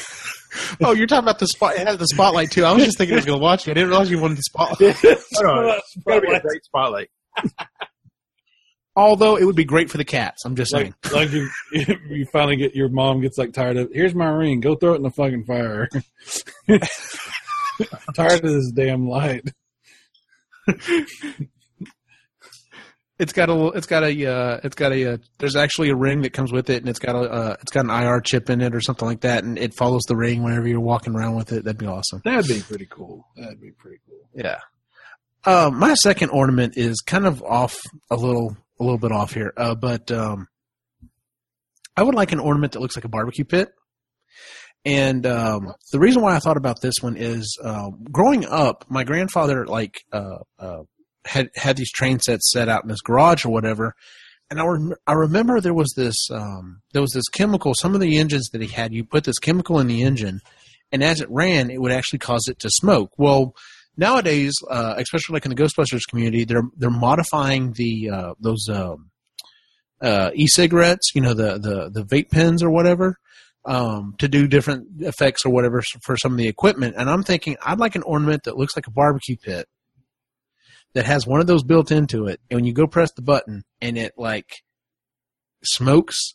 [0.82, 1.76] Oh, you're talking about the spot.
[1.76, 2.66] It had the spotlight too.
[2.66, 3.72] I was just thinking I was going to watch it.
[3.72, 4.80] I didn't realize you wanted the spotlight.
[4.82, 7.10] No, it's gotta be a great spotlight.
[8.96, 10.44] Although it would be great for the cats.
[10.46, 10.94] I'm just saying.
[11.06, 11.48] like like you,
[12.10, 14.98] you finally get your mom gets like tired of here's my ring go throw it
[14.98, 15.88] in the fucking fire
[18.16, 19.48] tired of this damn light
[23.20, 23.68] It's got a.
[23.70, 24.26] It's got a.
[24.32, 25.14] Uh, it's got a.
[25.14, 27.20] Uh, there's actually a ring that comes with it, and it's got a.
[27.20, 30.04] Uh, it's got an IR chip in it or something like that, and it follows
[30.08, 31.64] the ring whenever you're walking around with it.
[31.64, 32.22] That'd be awesome.
[32.24, 34.60] that'd be pretty cool that'd be pretty cool Yeah.
[35.44, 37.80] Uh, my second ornament is kind of off
[38.12, 40.48] a little, a little bit off here, uh, but um,
[41.96, 43.74] I would like an ornament that looks like a barbecue pit.
[44.86, 49.04] And um, the reason why I thought about this one is uh, growing up, my
[49.04, 50.84] grandfather like uh, uh,
[51.26, 53.96] had had these train sets set out in his garage or whatever,
[54.50, 57.74] and I rem- I remember there was this um, there was this chemical.
[57.74, 60.40] Some of the engines that he had, you put this chemical in the engine,
[60.92, 63.12] and as it ran, it would actually cause it to smoke.
[63.18, 63.54] Well,
[63.98, 69.12] nowadays, uh, especially like in the Ghostbusters community, they're they're modifying the uh, those um,
[70.02, 73.18] uh, e-cigarettes, you know, the the the vape pens or whatever,
[73.66, 76.96] um, to do different effects or whatever for some of the equipment.
[76.98, 79.68] And I'm thinking, I'd like an ornament that looks like a barbecue pit
[80.94, 83.64] that has one of those built into it, and when you go press the button,
[83.82, 84.50] and it like
[85.64, 86.34] smokes.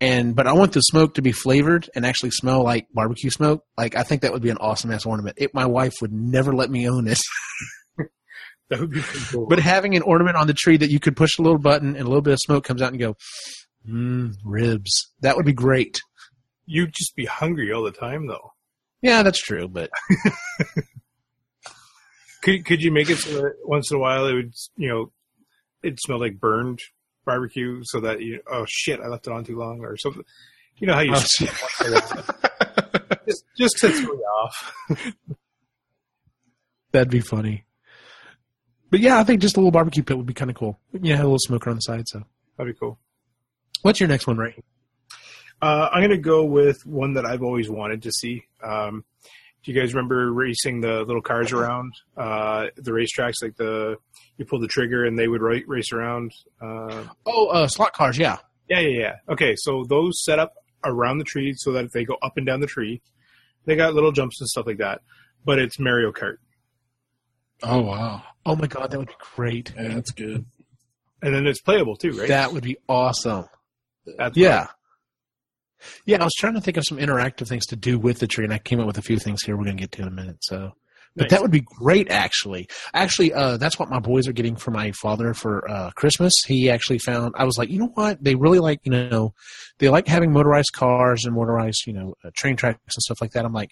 [0.00, 3.64] And but I want the smoke to be flavored and actually smell like barbecue smoke.
[3.78, 5.36] Like I think that would be an awesome ass ornament.
[5.38, 7.20] It, my wife would never let me own it.
[8.70, 9.46] That would be cool.
[9.46, 12.04] But having an ornament on the tree that you could push a little button and
[12.04, 13.14] a little bit of smoke comes out and go,
[13.88, 15.12] mmm, ribs.
[15.20, 16.00] That would be great.
[16.66, 18.52] You'd just be hungry all the time, though.
[19.02, 19.68] Yeah, that's true.
[19.68, 19.90] But
[22.42, 25.10] Could could you make it so that once in a while it would you know
[25.82, 26.78] it smelled like burned
[27.24, 30.22] barbecue so that you oh shit I left it on too long or something.
[30.76, 31.16] You know how you Oh,
[33.26, 34.74] just just throw you off.
[36.92, 37.64] that'd be funny.
[38.90, 40.78] But yeah, I think just a little barbecue pit would be kind of cool.
[40.92, 42.06] Yeah, a little smoker on the side.
[42.08, 42.22] So,
[42.58, 42.98] That'd be cool.
[43.82, 44.54] what's your next one, Ray?
[45.64, 48.44] Uh, I'm going to go with one that I've always wanted to see.
[48.62, 49.04] Um,
[49.62, 53.42] Do you guys remember racing the little cars around uh, the racetracks?
[53.42, 53.96] Like the
[54.36, 56.32] you pull the trigger and they would ra- race around.
[56.60, 58.36] Uh, Oh, uh, slot cars, yeah.
[58.68, 59.14] yeah, yeah, yeah.
[59.28, 60.52] Okay, so those set up
[60.84, 63.00] around the tree so that if they go up and down the tree.
[63.66, 65.00] They got little jumps and stuff like that,
[65.46, 66.36] but it's Mario Kart,
[67.62, 69.72] Oh wow, Oh my god, that would be great.
[69.74, 70.44] yeah, that's good.
[71.22, 72.28] and then it's playable too, right?
[72.28, 73.46] That would be awesome.
[74.18, 74.66] That's Yeah.
[76.06, 78.44] Yeah, I was trying to think of some interactive things to do with the tree,
[78.44, 80.08] and I came up with a few things here we're going to get to in
[80.08, 80.38] a minute.
[80.40, 80.72] So,
[81.16, 81.30] but Nice.
[81.30, 82.68] that would be great, actually.
[82.92, 86.32] Actually, uh, that's what my boys are getting for my father for uh, Christmas.
[86.46, 87.34] He actually found.
[87.38, 88.22] I was like, you know what?
[88.22, 89.32] They really like, you know,
[89.78, 93.30] they like having motorized cars and motorized, you know, uh, train tracks and stuff like
[93.32, 93.44] that.
[93.44, 93.70] I'm like,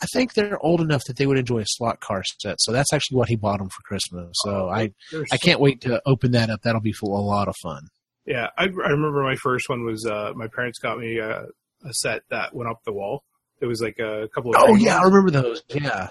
[0.00, 2.60] I think they're old enough that they would enjoy a slot car set.
[2.60, 4.30] So that's actually what he bought them for Christmas.
[4.44, 6.62] So I, They're I can't wait to open that up.
[6.62, 7.88] That'll be full, a lot of fun.
[8.28, 11.46] Yeah, I, I remember my first one was uh, my parents got me a,
[11.84, 13.24] a set that went up the wall.
[13.60, 15.62] It was like a couple of Oh yeah, I remember those.
[15.70, 16.08] Yeah.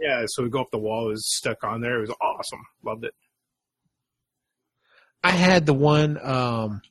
[0.00, 0.24] yeah.
[0.26, 1.96] So we go up the wall, it was stuck on there.
[1.96, 2.60] It was awesome.
[2.84, 3.14] Loved it.
[5.22, 6.82] I had the one um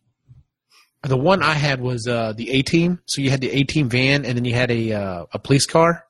[1.04, 3.00] the one I had was uh the A team.
[3.06, 5.68] So you had the A team van and then you had a uh, a police
[5.68, 6.06] car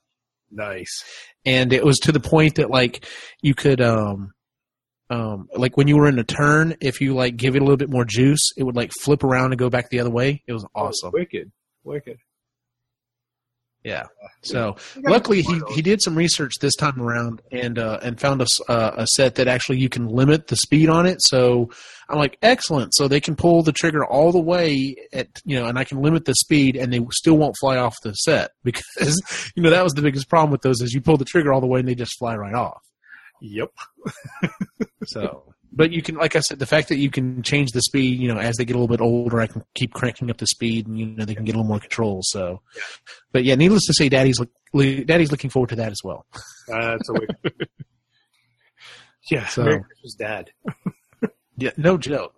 [0.50, 1.04] Nice.
[1.44, 3.04] and it was to the point that like
[3.42, 4.32] you could um
[5.14, 7.76] um like when you were in a turn if you like give it a little
[7.84, 10.42] bit more juice it would like flip around and go back the other way.
[10.46, 11.10] It was awesome.
[11.12, 11.50] Wicked.
[11.84, 12.18] Wicked.
[13.82, 14.04] Yeah.
[14.42, 18.44] So luckily he, he did some research this time around and uh, and found a,
[18.44, 21.18] s- uh, a set that actually you can limit the speed on it.
[21.20, 21.70] So
[22.08, 22.94] I'm like excellent.
[22.94, 26.00] So they can pull the trigger all the way at you know, and I can
[26.00, 29.84] limit the speed and they still won't fly off the set because you know that
[29.84, 31.88] was the biggest problem with those is you pull the trigger all the way and
[31.88, 32.80] they just fly right off.
[33.40, 33.70] Yep.
[35.06, 35.52] So.
[35.70, 38.32] But you can, like I said, the fact that you can change the speed, you
[38.32, 40.86] know, as they get a little bit older, I can keep cranking up the speed,
[40.86, 42.20] and you know, they can get a little more control.
[42.22, 42.62] So,
[43.32, 44.50] but yeah, needless to say, Daddy's look,
[45.06, 46.24] Daddy's looking forward to that as well.
[46.68, 47.68] That's a wicked.
[49.30, 49.46] yeah.
[49.48, 50.50] So- Merry Christmas, Dad.
[51.56, 52.34] Yeah, no joke.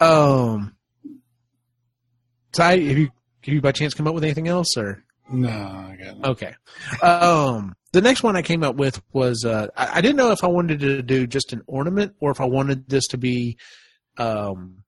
[0.00, 0.76] Um,
[2.52, 3.10] Ty, have you
[3.44, 5.02] have you by chance come up with anything else or?
[5.30, 6.30] No, I got no.
[6.30, 6.54] Okay.
[7.02, 10.44] Um, the next one I came up with was uh, I, I didn't know if
[10.44, 13.56] I wanted to do just an ornament or if I wanted this to be,
[14.18, 14.82] um,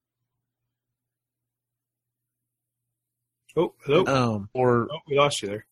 [3.56, 4.04] Oh, hello.
[4.06, 5.66] um, or oh, we lost you there.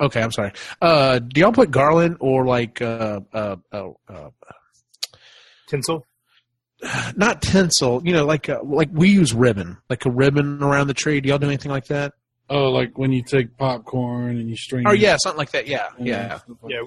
[0.00, 0.52] okay, I'm sorry.
[0.82, 4.30] Uh, do y'all put garland or like uh, uh, uh, uh,
[5.68, 6.04] Tinsel.
[7.16, 8.02] not tinsel?
[8.04, 11.20] You know, like uh, like we use ribbon, like a ribbon around the tree.
[11.20, 12.12] Do y'all do anything like that?
[12.48, 14.86] Oh, like when you take popcorn and you string.
[14.86, 15.00] Oh it.
[15.00, 15.66] yeah, something like that.
[15.66, 16.38] Yeah, yeah.
[16.38, 16.82] stuff like Yeah.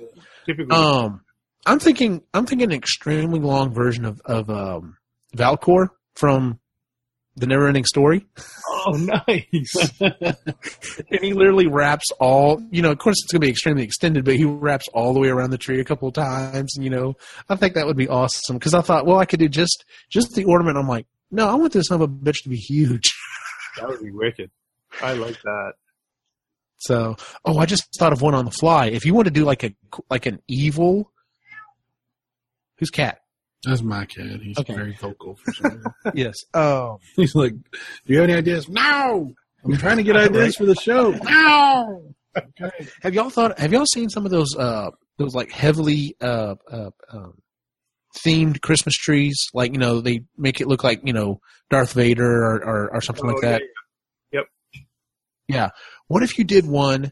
[0.45, 0.76] Typically.
[0.76, 1.22] Um,
[1.65, 4.98] I'm thinking I'm thinking an extremely long version of of um,
[5.36, 6.60] Falkor from
[7.39, 8.26] the Neverending Story,
[8.67, 8.91] oh,
[9.28, 9.91] nice.
[10.02, 12.62] and he literally wraps all.
[12.69, 15.19] You know, of course, it's going to be extremely extended, but he wraps all the
[15.19, 16.76] way around the tree a couple of times.
[16.76, 17.15] And you know,
[17.48, 20.36] I think that would be awesome because I thought, well, I could do just just
[20.36, 20.78] the ornament.
[20.78, 23.13] I'm like, no, I want this son of a bitch to be huge.
[23.78, 24.52] that would be wicked.
[25.02, 25.73] I like that.
[26.78, 28.88] So, oh, I just thought of one on the fly.
[28.88, 29.73] If you want to do like a
[30.10, 31.12] like an evil,
[32.78, 33.19] who's cat?
[33.63, 34.39] That's my cat.
[34.41, 34.73] He's Okay.
[34.73, 35.84] very vocal for some.
[36.13, 36.36] Yes.
[36.54, 36.97] Um.
[37.15, 39.34] He's like, "Do you have any ideas?" No.
[39.65, 41.12] I'm trying to get ideas for the show.
[41.12, 42.13] No.
[42.38, 42.88] Okay.
[43.02, 43.60] Have y'all thought?
[43.60, 47.34] Have y'all seen some of those uh those like heavily uh, uh um,
[48.25, 49.38] themed Christmas trees?
[49.54, 53.02] Like you know they make it look like you know Darth Vader or or, or
[53.02, 53.60] something like Oh, that.
[53.62, 53.67] yeah,
[55.49, 55.69] Yeah.
[56.07, 57.12] What if you did one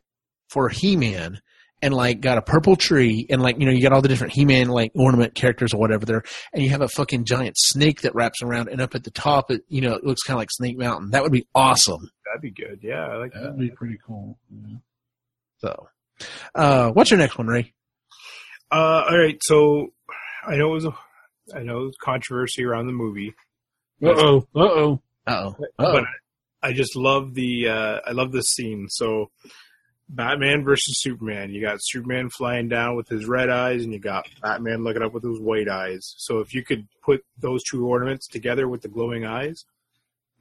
[0.50, 1.42] for He Man
[1.82, 4.34] and like got a purple tree and like you know you got all the different
[4.34, 6.24] He Man like ornament characters or whatever there,
[6.54, 9.52] and you have a fucking giant snake that wraps around, and up at the top
[9.52, 11.10] it you know it looks kind of like Snake Mountain.
[11.12, 12.10] That would be awesome.
[12.26, 12.80] That'd be good.
[12.82, 13.60] Yeah, I like That'd that.
[13.60, 14.38] be pretty cool.
[14.52, 14.78] Yeah.
[15.60, 15.88] So,
[16.56, 17.74] uh, what's your next one, Ray?
[18.72, 19.38] Uh, all right.
[19.44, 19.88] So
[20.46, 20.92] I know it was a,
[21.56, 23.34] I know it was controversy around the movie,
[24.04, 24.38] Uh oh.
[24.56, 25.02] Uh oh.
[25.26, 25.56] Uh oh.
[25.78, 26.04] but
[26.62, 28.88] I just love the uh, I love this scene.
[28.90, 29.30] So
[30.10, 31.52] Batman versus Superman.
[31.52, 35.14] You got Superman flying down with his red eyes, and you got Batman looking up
[35.14, 36.14] with his white eyes.
[36.18, 39.66] So if you could put those two ornaments together with the glowing eyes,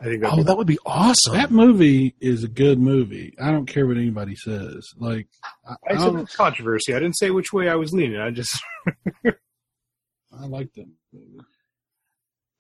[0.01, 1.35] I think that'd Oh, be that would be awesome.
[1.35, 3.35] That movie is a good movie.
[3.43, 4.87] I don't care what anybody says.
[4.99, 5.27] Like,
[5.69, 6.95] I, I, I said it's controversy.
[6.95, 8.21] I didn't say which way I was leaning.
[8.21, 8.59] I just
[9.27, 11.41] I like that movie.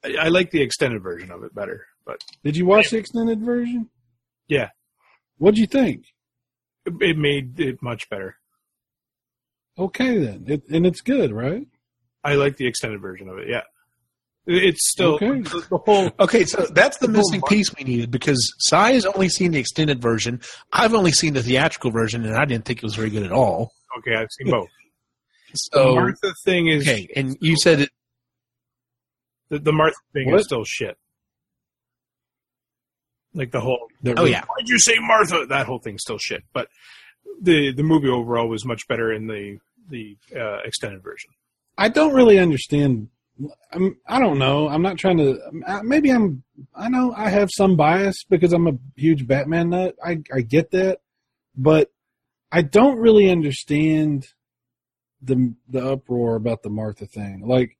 [0.04, 1.86] I, I like the extended version of it better.
[2.06, 3.90] But Did you watch the extended version?
[4.48, 4.70] Yeah.
[5.38, 6.04] What'd you think?
[6.86, 8.36] it, it made it much better.
[9.78, 11.66] Okay then, it, and it's good, right?
[12.24, 13.48] I like the extended version of it.
[13.48, 13.62] Yeah,
[14.46, 15.40] it's still Okay.
[15.42, 16.10] the, the whole.
[16.18, 19.58] Okay, so that's the The missing piece we needed because Sai has only seen the
[19.58, 20.40] extended version.
[20.72, 23.32] I've only seen the theatrical version, and I didn't think it was very good at
[23.32, 23.72] all.
[23.98, 24.68] Okay, I've seen both.
[25.52, 27.90] the So Martha thing is okay, and you said it.
[29.50, 30.40] the, the Martha thing What?
[30.40, 30.96] is still shit.
[33.36, 35.44] Like the whole the Oh yeah, why'd you say Martha?
[35.46, 36.42] That whole thing's still shit.
[36.54, 36.68] But
[37.40, 39.58] the the movie overall was much better in the
[39.88, 41.30] the uh, extended version.
[41.76, 43.08] I don't really understand.
[43.70, 44.68] I'm, I don't know.
[44.68, 45.38] I'm not trying to.
[45.82, 46.42] Maybe I'm.
[46.74, 49.94] I know I have some bias because I'm a huge Batman nut.
[50.02, 51.00] I I get that,
[51.54, 51.90] but
[52.50, 54.28] I don't really understand
[55.20, 57.42] the the uproar about the Martha thing.
[57.46, 57.75] Like,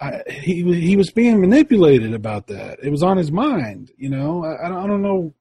[0.00, 2.78] I, he he was being manipulated about that.
[2.82, 3.90] It was on his mind.
[3.96, 4.44] You know.
[4.44, 4.78] I, I don't.
[4.78, 5.34] I don't know.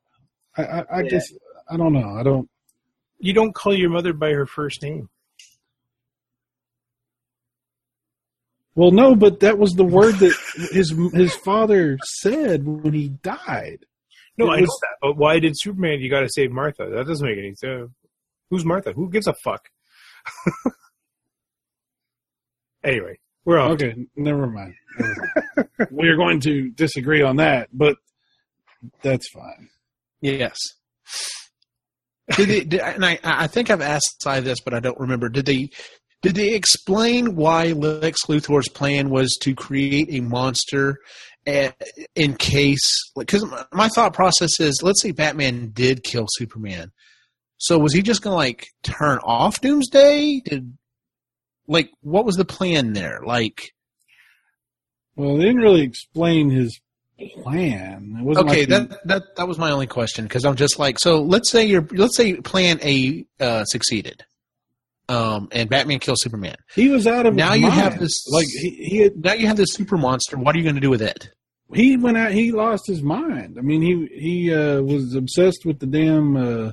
[0.57, 1.09] I I, I Yeah.
[1.09, 1.25] guess
[1.69, 2.15] I don't know.
[2.19, 2.49] I don't.
[3.19, 5.09] You don't call your mother by her first name.
[8.75, 10.35] Well, no, but that was the word that
[10.71, 13.79] his his father said when he died.
[14.37, 14.95] No, It I know that.
[15.01, 15.99] But why did Superman?
[15.99, 16.87] You got to save Martha.
[16.93, 17.89] That doesn't make any sense.
[18.51, 18.93] Who's Martha?
[18.93, 19.67] Who gives a fuck?
[22.83, 23.17] anyway,
[23.47, 23.71] we're off.
[23.71, 24.75] Okay, never mind.
[24.99, 25.15] Never
[25.55, 25.89] mind.
[25.89, 27.95] We're going to disagree on that, but
[29.01, 29.69] that's fine.
[30.19, 30.57] yes.
[32.35, 35.29] Did they, did, and I, I think I've asked Si this, but I don't remember.
[35.29, 35.69] Did they
[36.21, 40.97] did they explain why Lex Luthor's plan was to create a monster
[41.45, 41.71] eh,
[42.15, 43.11] in case?
[43.17, 46.91] Because my thought process is, let's say Batman did kill Superman,
[47.59, 50.41] so was he just going to like turn off Doomsday?
[50.43, 50.77] Did
[51.67, 53.21] like what was the plan there?
[53.25, 53.73] Like
[55.15, 56.79] Well, they didn't really explain his
[57.41, 58.15] plan.
[58.19, 60.77] It wasn't okay, like he- that that that was my only question because I'm just
[60.79, 64.23] like, so let's say your let's say Plan A uh, succeeded,
[65.09, 66.55] um, and Batman kills Superman.
[66.75, 67.73] he was out of Now you mind.
[67.73, 70.37] have this- like he he, had, Now you have this super monster.
[70.37, 71.29] What are you going to do with it?
[71.73, 72.31] he went out.
[72.31, 73.57] He lost his mind.
[73.57, 76.71] I mean, he he uh, was obsessed with the damn uh,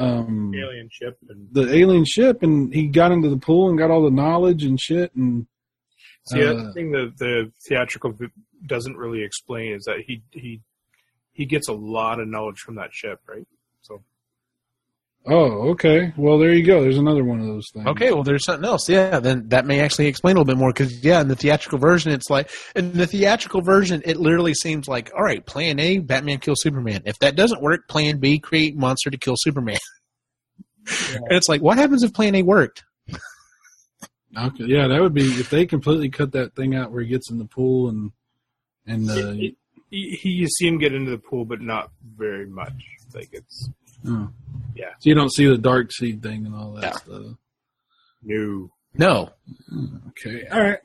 [0.00, 3.90] um Alien ship and the alien ship, and he got into the pool and got
[3.90, 5.14] all the knowledge and shit.
[5.14, 5.46] And
[6.26, 8.16] see Uh, the thing that the theatrical
[8.66, 10.60] doesn't really explain is that he he
[11.32, 13.46] he gets a lot of knowledge from that ship, right?
[15.26, 16.12] So oh, okay.
[16.16, 16.82] Well, there you go.
[16.82, 17.86] There's another one of those things.
[17.86, 18.88] Okay, well, there's something else.
[18.88, 21.78] Yeah, then that may actually explain a little bit more because yeah, in the theatrical
[21.78, 25.98] version, it's like in the theatrical version, it literally seems like all right, Plan A,
[25.98, 27.02] Batman kills Superman.
[27.04, 29.78] If that doesn't work, Plan B, create monster to kill Superman.
[31.12, 32.82] And it's like, what happens if Plan A worked?
[34.36, 37.30] Okay, yeah, that would be if they completely cut that thing out where he gets
[37.30, 38.12] in the pool and
[38.86, 39.56] and uh, he,
[39.90, 42.72] he, you see him get into the pool, but not very much.
[43.12, 43.68] Like it's
[44.06, 44.30] oh.
[44.74, 44.90] Yeah.
[45.00, 46.92] So you don't see the Darkseid thing and all that Yeah.
[46.92, 47.22] stuff.
[48.22, 48.70] new.
[48.94, 49.30] No.
[50.08, 50.78] Okay, all right.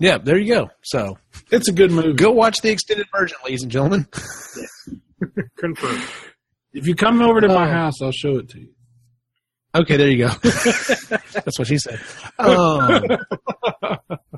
[0.00, 0.70] Yeah, there you go.
[0.82, 1.18] So
[1.50, 2.14] It's a good movie.
[2.14, 4.06] go watch the extended version, ladies and gentlemen.
[5.58, 6.02] Confirmed.
[6.72, 7.72] If you come over to my Oh.
[7.72, 8.68] house, I'll show it to you.
[9.74, 10.28] Okay, there you go.
[10.42, 12.00] That's what she said.
[12.38, 13.04] Um,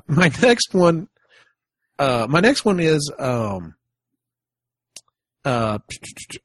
[0.07, 1.07] my next one,
[1.99, 3.75] uh, my next one is, um,
[5.47, 5.79] uh,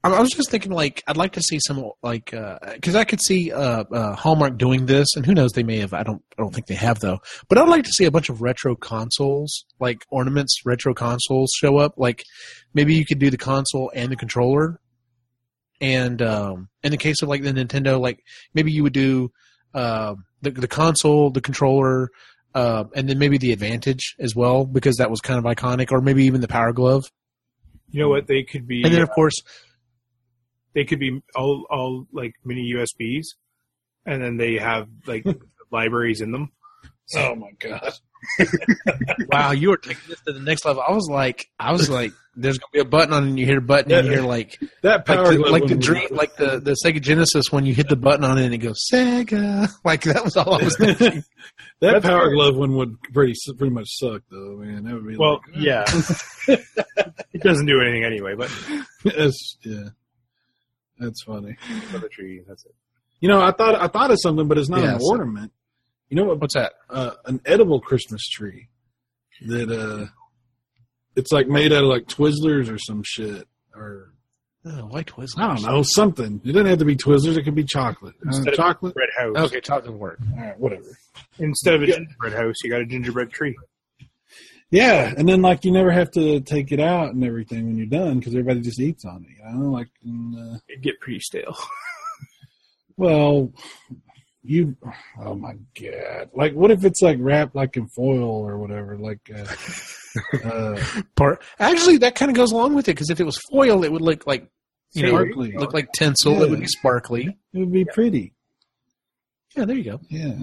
[0.05, 3.51] I was just thinking, like, I'd like to see some, like, because I could see
[3.51, 5.93] uh, uh, Hallmark doing this, and who knows, they may have.
[5.93, 7.19] I don't, I don't think they have though.
[7.49, 11.79] But I'd like to see a bunch of retro consoles, like ornaments, retro consoles show
[11.79, 11.95] up.
[11.97, 12.23] Like,
[12.75, 14.79] maybe you could do the console and the controller.
[15.81, 18.21] And um, in the case of like the Nintendo, like
[18.55, 19.33] maybe you would do
[19.75, 22.11] uh, the the console, the controller,
[22.55, 26.01] uh, and then maybe the Advantage as well because that was kind of iconic, or
[26.01, 27.11] maybe even the Power Glove.
[27.93, 28.21] You know what?
[28.21, 28.83] Um, they could be.
[28.83, 29.35] And then of uh, course,
[30.75, 33.27] they could be all all like mini USBs,
[34.07, 35.25] and then they have like
[35.71, 36.51] libraries in them.
[37.15, 37.93] Oh my god!
[39.29, 40.83] wow, you were taking this to the next level.
[40.87, 43.45] I was like, I was like, there's gonna be a button on, it and you
[43.47, 45.87] hear a button, and you hear like That like power the, like the one was-
[45.87, 48.59] dream, like the the Sega Genesis when you hit the button on it and it
[48.59, 49.69] goes Sega.
[49.85, 51.25] Like that was all I was thinking.
[51.81, 52.35] that That's power fair.
[52.35, 54.85] glove one would pretty pretty much suck though, man.
[54.85, 55.85] That would be Well, like, yeah,
[57.33, 58.35] it doesn't do anything anyway.
[58.37, 58.51] But
[59.05, 59.89] that's, yeah,
[60.99, 61.57] that's funny.
[61.91, 62.75] for the tree, that's it.
[63.21, 65.53] You know, I thought I thought of something, but it's not Yeah, an so- ornament.
[66.09, 66.41] You know what?
[66.41, 66.73] What's that?
[66.91, 68.69] Uh, an edible Christmas tree
[69.47, 70.07] that uh,
[71.17, 74.09] it's like made out of like Twizzlers or some shit, or
[74.65, 75.39] Oh, white Twizzlers.
[75.39, 76.41] I don't know something.
[76.45, 77.37] It doesn't have to be Twizzlers.
[77.37, 78.15] It could be chocolate.
[78.25, 78.95] Uh, Instead of- chocolate.
[78.97, 79.47] Red house.
[79.49, 80.21] Okay, chocolate work.
[80.37, 80.97] All right, whatever.
[81.39, 83.57] Instead of a gingerbread house, you got a gingerbread tree.
[84.71, 87.87] Yeah, and then like you never have to take it out and everything when you're
[87.87, 89.37] done because everybody just eats on it.
[89.37, 91.57] You know, like and, uh, It'd get pretty stale.
[92.97, 93.53] well,
[94.43, 94.77] you.
[95.21, 96.31] Oh my god!
[96.35, 98.97] Like, what if it's like wrapped like in foil or whatever?
[98.97, 99.45] Like, uh,
[100.45, 100.83] uh,
[101.17, 103.93] Part actually, that kind of goes along with it because if it was foil, it
[103.93, 104.49] would look like
[104.95, 105.23] you know,
[105.59, 106.35] look like tinsel.
[106.35, 106.43] Yeah.
[106.45, 107.37] It would be sparkly.
[107.53, 108.35] it would be pretty.
[109.57, 110.01] Yeah, there you go.
[110.09, 110.35] Yeah.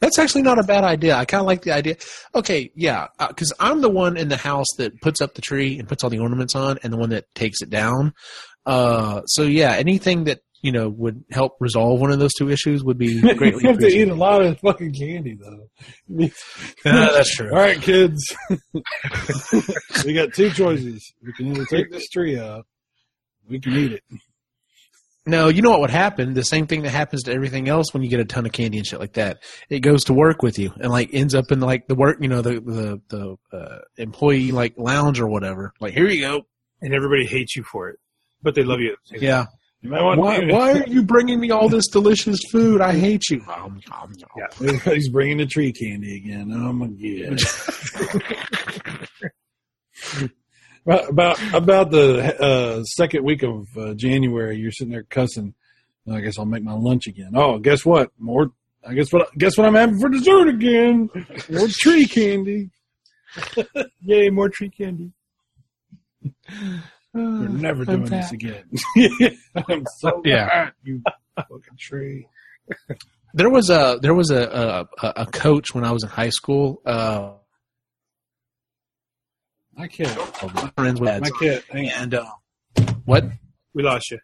[0.00, 1.14] That's actually not a bad idea.
[1.14, 1.96] I kind of like the idea.
[2.34, 5.88] Okay, yeah, because I'm the one in the house that puts up the tree and
[5.88, 8.12] puts all the ornaments on, and the one that takes it down.
[8.66, 12.82] Uh, so yeah, anything that you know would help resolve one of those two issues
[12.82, 15.68] would be greatly you have to eat a lot of fucking candy though.
[16.08, 16.28] Yeah,
[16.84, 17.50] that's true.
[17.50, 18.34] All right, kids.
[20.04, 21.12] we got two choices.
[21.22, 22.66] We can either take this tree out,
[23.48, 24.02] we can eat it.
[25.24, 26.34] No, you know what would happen?
[26.34, 28.78] The same thing that happens to everything else when you get a ton of candy
[28.78, 29.38] and shit like that.
[29.70, 32.28] It goes to work with you and like ends up in like the work, you
[32.28, 35.72] know, the the the uh, employee like lounge or whatever.
[35.80, 36.42] Like here you go.
[36.80, 38.00] And everybody hates you for it,
[38.42, 38.94] but they love you.
[38.94, 39.44] At the same Yeah.
[39.82, 42.80] You might want Why, to, why are you bringing me all this delicious food?
[42.80, 43.38] I hate you.
[43.46, 44.12] Nom, nom, nom.
[44.36, 44.46] Yeah.
[44.68, 46.52] Everybody's bringing the tree candy again.
[46.54, 47.40] Oh my god!
[50.86, 55.54] about about, about the uh, second week of uh, January, you're sitting there cussing.
[56.04, 57.32] "Well, I guess I'll make my lunch again.
[57.34, 58.10] Oh, guess what?
[58.20, 58.52] More.
[58.86, 59.36] I guess what?
[59.36, 61.10] Guess what I'm having for dessert again?
[61.50, 62.70] More tree candy.
[64.00, 65.10] Yay, more tree candy.
[67.14, 68.64] We're never doing this again.
[69.68, 70.70] I'm so Yeah.
[70.82, 71.02] you
[71.36, 72.26] fucking tree.
[73.34, 76.80] There was a there was a a, a coach when I was in high school.
[76.86, 77.32] Uh,
[79.74, 80.08] My cat.
[80.76, 81.60] friends with My.
[81.70, 82.26] Hang and uh,
[83.04, 83.24] what?
[83.74, 84.18] We lost you.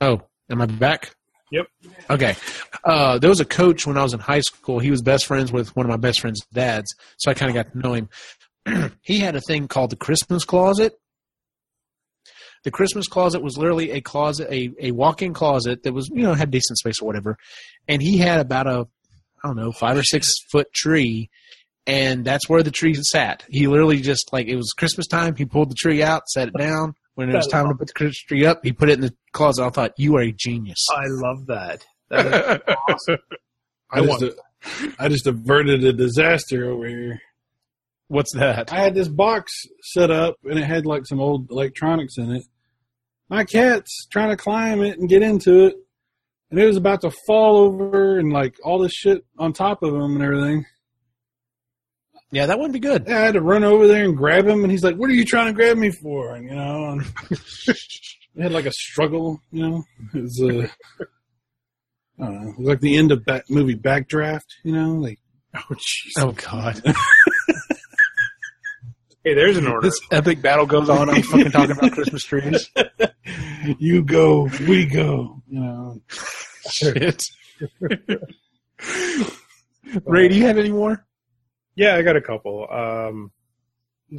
[0.00, 1.14] Oh, am I back?
[1.50, 1.66] Yep.
[2.10, 2.34] Okay.
[2.82, 4.78] Uh, there was a coach when I was in high school.
[4.78, 7.54] He was best friends with one of my best friend's dads, so I kind of
[7.54, 8.08] got to know him.
[9.02, 10.94] he had a thing called the Christmas closet.
[12.64, 16.34] The Christmas closet was literally a closet, a, a walk-in closet that was, you know,
[16.34, 17.36] had decent space or whatever.
[17.88, 18.86] And he had about a,
[19.42, 21.28] I don't know, five or six foot tree,
[21.86, 23.44] and that's where the tree sat.
[23.48, 25.34] He literally just like it was Christmas time.
[25.34, 26.94] He pulled the tree out, set it down.
[27.14, 29.14] When it was time to put the Christmas tree up, he put it in the
[29.32, 29.64] closet.
[29.64, 30.86] I thought you are a genius.
[30.90, 31.84] I love that.
[32.10, 33.18] That is awesome.
[33.90, 34.36] I, I just,
[34.98, 37.20] I just averted a disaster over here.
[38.08, 38.70] What's that?
[38.70, 39.50] I had this box
[39.80, 42.44] set up and it had like some old electronics in it.
[43.32, 45.76] My cat's trying to climb it and get into it,
[46.50, 49.94] and it was about to fall over and like all this shit on top of
[49.94, 50.66] him and everything.
[52.30, 53.06] Yeah, that wouldn't be good.
[53.08, 55.14] Yeah, I had to run over there and grab him, and he's like, "What are
[55.14, 57.00] you trying to grab me for?" And you know, and
[57.70, 59.40] it had like a struggle.
[59.50, 61.02] You know, it was uh,
[62.22, 64.48] I don't know, it was like the end of back, movie Backdraft.
[64.62, 65.20] You know, like
[65.54, 66.12] Oh, jeez.
[66.18, 66.82] Oh God,
[69.24, 69.86] Hey, there's an order.
[69.88, 71.08] this epic battle goes on.
[71.08, 72.68] I'm fucking talking about Christmas trees.
[73.78, 75.42] you go, we go.
[75.48, 76.00] You know,
[76.70, 77.22] Shit.
[80.04, 81.04] Ray, do you have any more?
[81.76, 82.66] Yeah, I got a couple.
[82.70, 83.30] Um,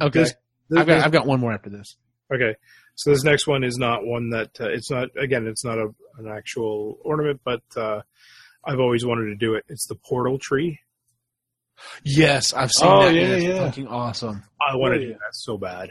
[0.00, 0.34] Okay, This-
[0.70, 1.96] this- I've got I've got one more after this.
[2.34, 2.56] okay,
[2.96, 5.08] so this next one is not one that uh, it's not.
[5.16, 5.88] Again, it's not a,
[6.18, 8.00] an actual ornament, but uh,
[8.64, 9.64] I've always wanted to do it.
[9.68, 10.80] It's the portal tree.
[12.04, 13.14] Yes, I've seen Oh, that.
[13.14, 13.58] yeah, and it's yeah.
[13.66, 14.42] fucking awesome.
[14.60, 15.08] I want Oh, to yeah.
[15.08, 15.90] do that so bad.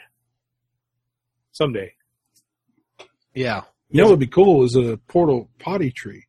[1.52, 1.94] Someday.
[3.34, 3.62] Yeah.
[3.90, 6.26] You know what would be cool is a portal potty tree.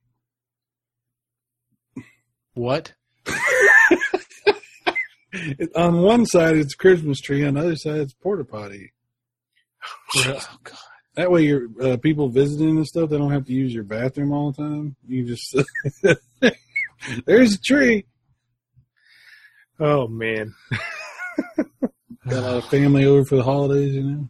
[2.55, 2.93] What?
[5.75, 8.93] On one side it's Christmas tree, on the other side it's porta potty.
[10.17, 10.79] Oh God.
[11.17, 14.33] That way, your uh, people visiting and stuff, they don't have to use your bathroom
[14.33, 14.97] all the time.
[15.07, 15.55] You just
[17.27, 18.07] there's a tree.
[19.81, 20.55] Oh man.
[21.57, 21.69] Got
[22.33, 24.29] a lot of family over for the holidays, you know.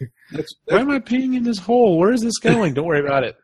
[0.32, 1.98] That's, Why am I peeing in this hole?
[1.98, 2.74] Where is this going?
[2.74, 3.36] Don't worry about it.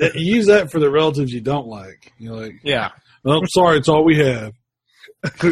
[0.00, 2.12] you use that for the relatives you don't like.
[2.18, 2.90] You're like, Yeah.
[3.24, 4.52] oh, sorry, it's all we have.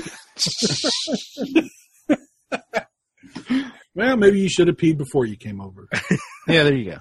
[3.94, 5.88] well, maybe you should have peed before you came over.
[6.48, 6.64] Yeah.
[6.64, 6.98] There you go.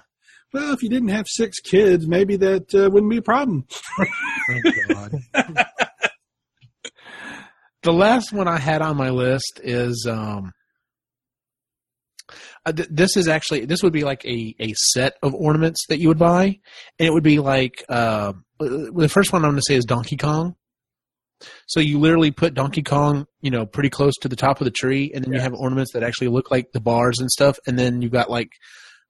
[0.53, 3.65] Well, if you didn't have six kids, maybe that uh, wouldn't be a problem.
[3.99, 5.62] Oh, God.
[7.83, 10.51] The last one I had on my list is um,
[12.65, 15.99] uh, th- this is actually this would be like a, a set of ornaments that
[15.99, 16.59] you would buy,
[16.97, 20.17] and it would be like uh, the first one I'm going to say is Donkey
[20.17, 20.55] Kong.
[21.67, 24.71] So you literally put Donkey Kong, you know, pretty close to the top of the
[24.71, 27.77] tree, and then you have ornaments that actually look like the bars and stuff, and
[27.77, 28.49] then you've got like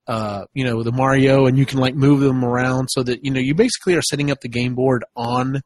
[0.06, 3.30] uh, you know, the Mario, and you can like move them around so that you
[3.30, 5.62] know you basically are setting up the game board on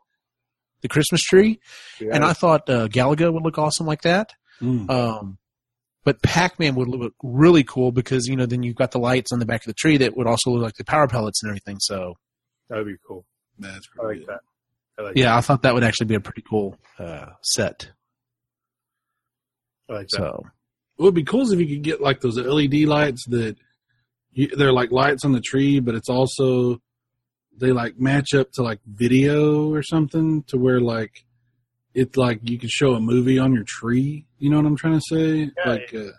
[0.82, 1.60] the Christmas tree.
[2.00, 4.32] And I thought uh, Galaga would look awesome like that.
[4.60, 4.90] Mm.
[4.90, 5.38] Um,
[6.04, 9.40] but Pac-Man would look really cool because you know then you've got the lights on
[9.40, 11.76] the back of the tree that would also look like the power pellets and everything.
[11.80, 12.14] So
[12.68, 13.26] that would be cool.
[13.58, 14.26] That's I like good.
[14.28, 14.40] that.
[14.98, 17.90] I like yeah, I thought that would actually be a pretty cool uh, set.
[19.90, 20.16] I like that.
[20.16, 20.46] So
[20.96, 23.56] What would be cool is if you could get like those LED lights that
[24.32, 26.80] you, they're like lights on the tree, but it's also
[27.58, 31.24] they like match up to like video or something to where like
[31.94, 34.26] it's like you can show a movie on your tree.
[34.38, 35.50] You know what I'm trying to say?
[35.56, 36.12] Yeah, like, uh,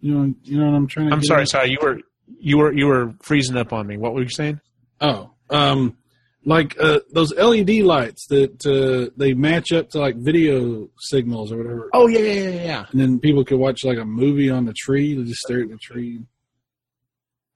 [0.00, 1.12] you know, you know what I'm trying to.
[1.14, 1.48] I'm get sorry, at?
[1.48, 1.70] sorry.
[1.70, 2.00] You were
[2.38, 3.96] you were you were freezing up on me.
[3.96, 4.60] What were you saying?
[5.00, 5.96] Oh, um,
[6.44, 11.58] like uh, those LED lights that uh, they match up to like video signals or
[11.58, 11.90] whatever.
[11.94, 12.86] Oh yeah, yeah, yeah, yeah.
[12.92, 15.14] And then people could watch like a movie on the tree.
[15.14, 16.20] They just stare at the tree.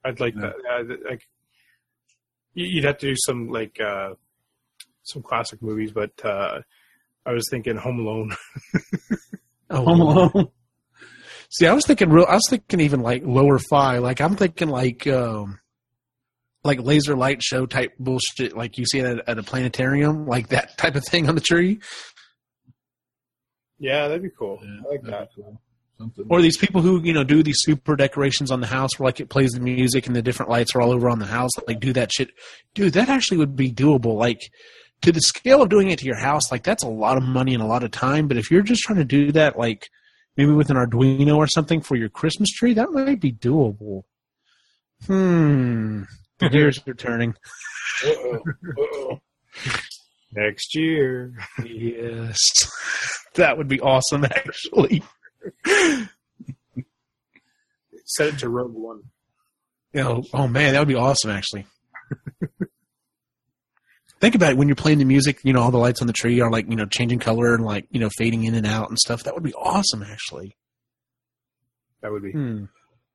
[0.05, 0.53] I'd like Yeah.
[0.69, 0.89] that.
[0.89, 1.38] Th- like, you-
[2.67, 4.11] you'd have to do some like uh,
[5.03, 6.61] some classic movies, but uh,
[7.27, 8.33] I was thinking Home Alone.
[9.71, 10.49] Oh, Home Alone.
[11.51, 12.25] See, I was thinking real.
[12.27, 13.99] I was thinking even like lower fi.
[13.99, 15.61] Like I'm thinking like um,
[16.65, 20.49] like laser light show type bullshit, like you see at a, at a planetarium, like
[20.49, 21.81] that type of thing on the tree.
[23.79, 24.59] yeah, that'd be cool.
[24.63, 25.61] Yeah, I like that'd be cool.
[25.99, 26.27] Something.
[26.31, 29.19] Or these people who you know do these super decorations on the house, where like
[29.21, 31.51] it plays the music and the different lights are all over on the house.
[31.67, 32.31] Like do that shit,
[32.75, 32.93] dude.
[32.93, 34.17] That actually would be doable.
[34.17, 34.41] Like
[35.03, 37.53] to the scale of doing it to your house, like that's a lot of money
[37.53, 38.29] and a lot of time.
[38.29, 39.89] But if you're just trying to do that, like
[40.37, 44.03] maybe with an Arduino or something for your Christmas tree, that might be doable.
[45.07, 46.03] Hmm.
[46.39, 47.35] The gears are turning.
[50.33, 51.33] Next year,
[51.65, 52.39] Yes.
[53.35, 55.03] That would be awesome, actually.
[58.05, 59.03] Set it to Rogue One.
[59.93, 61.67] You know, oh man, that would be awesome, actually.
[64.21, 66.13] Think about it when you're playing the music, you know, all the lights on the
[66.13, 68.89] tree are like, you know, changing color and like, you know, fading in and out
[68.89, 69.23] and stuff.
[69.23, 70.57] That would be awesome, actually.
[72.03, 72.33] That would be.
[72.33, 72.65] Hmm.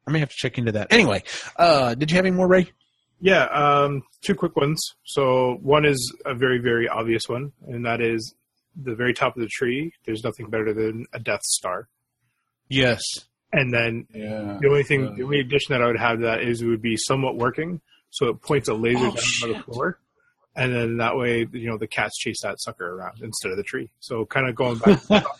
[0.08, 0.92] I may have to check into that.
[0.92, 1.24] Anyway,
[1.58, 2.72] uh, did you have any more, Ray?
[3.20, 4.82] Yeah, um, two quick ones.
[5.04, 8.36] So one is a very, very obvious one, and that is
[8.76, 9.94] the very top of the tree.
[10.06, 11.88] There's nothing better than a Death Star.
[12.74, 13.02] Yes.
[13.52, 14.58] And then yeah.
[14.62, 16.68] the only thing, Uh, the only addition that I would have to that is it
[16.68, 17.82] would be somewhat working.
[18.10, 20.00] So it points a laser Oh, down on the floor,
[20.56, 23.64] and then that way, you know, the cats chase that sucker around instead of the
[23.64, 23.90] tree.
[24.00, 25.02] So kind of going back.
[25.02, 25.26] to the.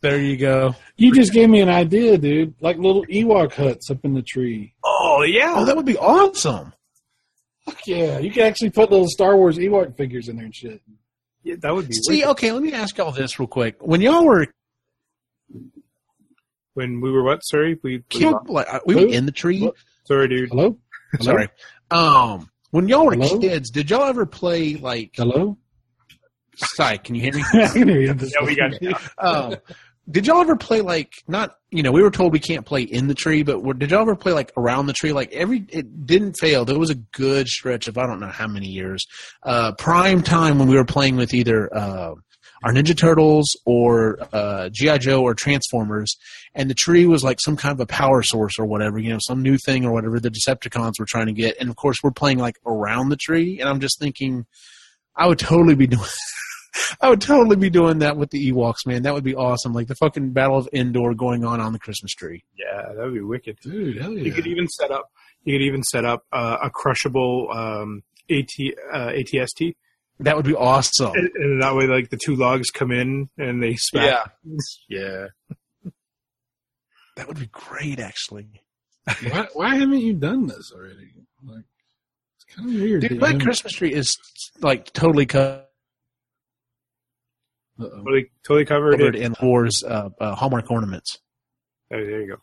[0.00, 0.74] There you go.
[0.98, 2.52] You just gave me an idea, dude.
[2.60, 4.74] Like little Ewok huts up in the tree.
[4.84, 6.74] oh yeah, Oh, that would be awesome.
[7.64, 8.18] Fuck yeah.
[8.18, 10.82] You can actually put little Star Wars Ewok figures in there and shit.
[11.42, 11.94] yeah, that would be.
[11.94, 12.28] See, wicked.
[12.32, 13.76] okay, let me ask y'all this real quick.
[13.80, 14.46] When y'all were
[16.74, 17.44] when we were what?
[17.44, 17.96] Sorry, we.
[17.96, 19.62] we killed, like, uh, we were in the tree.
[19.62, 19.74] What?
[20.04, 20.50] sorry, dude.
[20.50, 20.76] Hello?
[21.12, 21.24] Hello?
[21.24, 21.48] Sorry.
[21.90, 23.38] Um, when y'all were Hello?
[23.38, 25.12] kids, did y'all ever play like?
[25.14, 25.56] Hello?
[26.56, 27.42] Sorry, can you hear me?
[27.54, 28.14] I can hear you.
[28.14, 28.94] Yeah, we got you.
[29.18, 29.56] um,
[30.10, 31.56] did y'all ever play like not?
[31.70, 34.02] You know, we were told we can't play in the tree, but were, did y'all
[34.02, 35.12] ever play like around the tree?
[35.12, 36.64] Like every, it didn't fail.
[36.64, 39.06] There was a good stretch of I don't know how many years.
[39.42, 42.14] Uh, prime time when we were playing with either uh,
[42.64, 46.16] our Ninja Turtles or uh, GI Joe or Transformers,
[46.54, 48.98] and the tree was like some kind of a power source or whatever.
[48.98, 51.56] You know, some new thing or whatever the Decepticons were trying to get.
[51.60, 54.46] And of course, we're playing like around the tree, and I'm just thinking,
[55.14, 56.08] I would totally be doing.
[57.00, 59.02] I would totally be doing that with the Ewoks, man.
[59.02, 59.72] That would be awesome.
[59.72, 62.42] Like the fucking Battle of Endor going on on the Christmas tree.
[62.58, 63.58] Yeah, that would be wicked.
[63.60, 64.24] Dude, hell yeah.
[64.24, 65.10] You could even set up.
[65.44, 68.48] You could even set up uh, a crushable um, AT
[68.92, 69.74] uh, ATST,
[70.20, 71.12] That would be awesome.
[71.14, 74.30] and, and that way, like the two logs come in and they smack.
[74.48, 74.56] Yeah,
[74.88, 75.26] yeah.
[77.16, 78.62] That would be great, actually.
[79.30, 81.12] why, why haven't you done this already?
[81.44, 81.64] Like,
[82.36, 83.02] it's kind of weird.
[83.02, 84.16] Dude, my Christmas tree is
[84.60, 85.64] like totally covered
[87.78, 87.88] Uh-oh.
[87.98, 89.00] totally, totally covered.
[89.00, 89.14] it.
[89.14, 91.18] in Wars uh, uh, Hallmark ornaments.
[91.92, 92.36] Oh, there you go.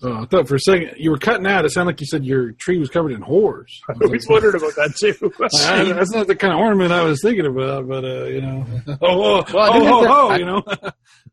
[0.00, 1.64] Oh, I thought for a second you were cutting out.
[1.64, 3.66] It sounded like you said your tree was covered in whores.
[3.88, 5.32] I I was was like, wondering about that too.
[5.66, 8.66] I- that's not the kind of ornament I was thinking about, but uh, you know,
[8.88, 10.62] oh, oh, Well, I do oh, have oh, that- oh, I- you know.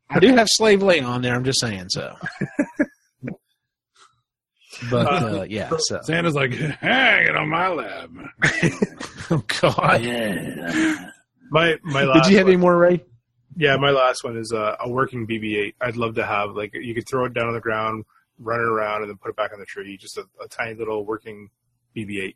[0.09, 1.33] I do have Slave Leia on there.
[1.35, 2.15] I'm just saying so.
[4.91, 8.09] But uh, yeah, so Santa's like, hang it on my lap.
[9.31, 10.01] oh god,
[11.49, 12.23] my my last.
[12.25, 13.03] did you have one, any more, Ray?
[13.55, 15.75] Yeah, my last one is uh, a working BB-8.
[15.79, 18.03] I'd love to have like you could throw it down on the ground,
[18.39, 19.97] run it around, and then put it back on the tree.
[19.97, 21.49] Just a, a tiny little working
[21.95, 22.35] BB-8.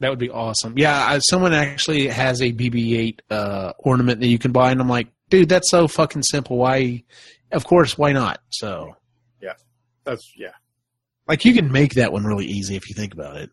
[0.00, 0.76] That would be awesome.
[0.76, 4.88] Yeah, I, someone actually has a BB-8 uh, ornament that you can buy, and I'm
[4.88, 6.58] like, dude, that's so fucking simple.
[6.58, 7.02] Why?
[7.52, 8.40] Of course, why not?
[8.50, 8.94] So,
[9.40, 9.52] Yeah,
[10.04, 10.50] That's yeah,
[11.28, 13.50] like, you can make that one really easy if you think about it.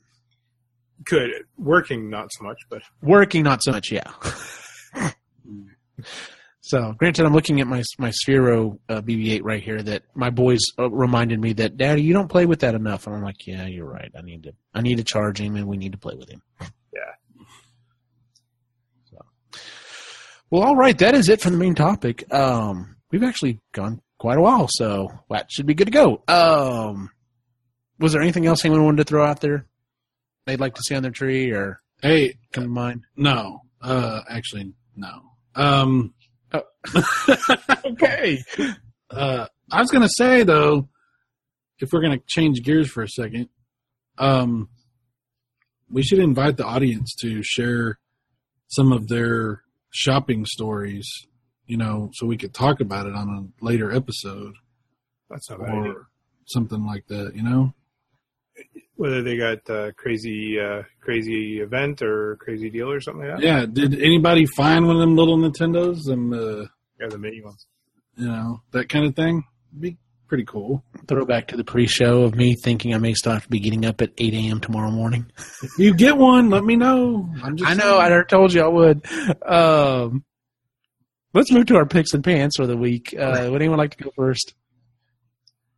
[1.06, 1.30] good.
[1.58, 3.92] Working not so much, but Working, not so much.
[3.92, 4.12] Yeah.
[6.66, 9.82] so, granted, I'm looking at my my Sphero uh, BB-8 right here.
[9.82, 13.16] That my boys uh, reminded me that, Daddy, you don't play with that enough, and
[13.16, 14.10] I'm like, yeah, you're right.
[14.18, 16.42] I need to I need to charge him, and we need to play with him.
[16.62, 17.00] Yeah.
[19.12, 19.60] So,
[20.50, 22.32] well, all right, that is it for the main topic.
[22.34, 26.24] Um, we've actually gone quite a while, so that should be good to go.
[26.28, 27.10] Um,
[28.00, 29.66] was there anything else anyone wanted to throw out there?
[30.46, 33.06] they'd like to see on their tree or Hey, come to mind?
[33.16, 33.62] no.
[33.82, 35.22] Uh, actually, no.
[35.56, 36.14] Um,
[37.86, 38.42] Okay.
[39.10, 40.90] uh, I was gonna say though,
[41.80, 43.50] if we're gonna change gears for a second,
[44.18, 44.70] um,
[45.90, 48.00] we should invite the audience to share
[48.68, 51.08] some of their shopping stories.
[51.66, 53.30] You know, so we could talk about it on
[53.62, 54.54] a later episode
[55.30, 55.70] That's not bad.
[55.70, 55.92] idea.
[55.92, 56.08] or
[56.46, 57.34] something like that.
[57.36, 57.74] You know.
[58.96, 63.44] Whether they got uh, crazy, uh, crazy event or crazy deal or something like that.
[63.46, 63.66] Yeah.
[63.66, 66.06] Did anybody find one of them little Nintendos?
[66.06, 66.68] Them, uh,
[67.00, 67.66] Yeah, the mini ones.
[68.18, 69.44] you know, that kind of thing.
[69.80, 70.84] Be pretty cool.
[71.08, 74.00] Throwback to the pre-show of me thinking I may still have to be getting up
[74.02, 74.60] at 8 a.m.
[74.60, 75.26] tomorrow morning.
[75.64, 77.30] If you get one, let me know.
[77.44, 77.98] I'm just I know.
[77.98, 78.24] I saying.
[78.30, 79.06] told you I would.
[79.44, 80.24] Um,
[81.34, 83.16] let's move to our picks and pants for the week.
[83.18, 84.54] Uh, would anyone like to go first?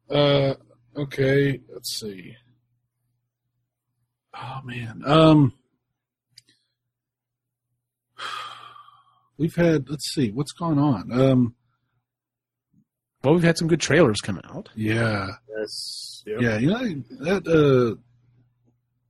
[0.10, 0.56] Uh,
[0.98, 1.62] okay.
[1.74, 2.36] Let's see.
[4.38, 5.02] Oh man.
[5.06, 5.54] Um,
[9.38, 9.90] we've had.
[9.90, 11.12] Let's see what's going on.
[11.12, 11.56] Um,
[13.24, 14.70] Well, we've had some good trailers come out.
[14.76, 15.28] yeah,
[15.58, 16.24] Yes.
[16.26, 16.42] Yep.
[16.42, 16.58] yeah.
[16.58, 17.48] You know that.
[17.48, 18.00] Uh,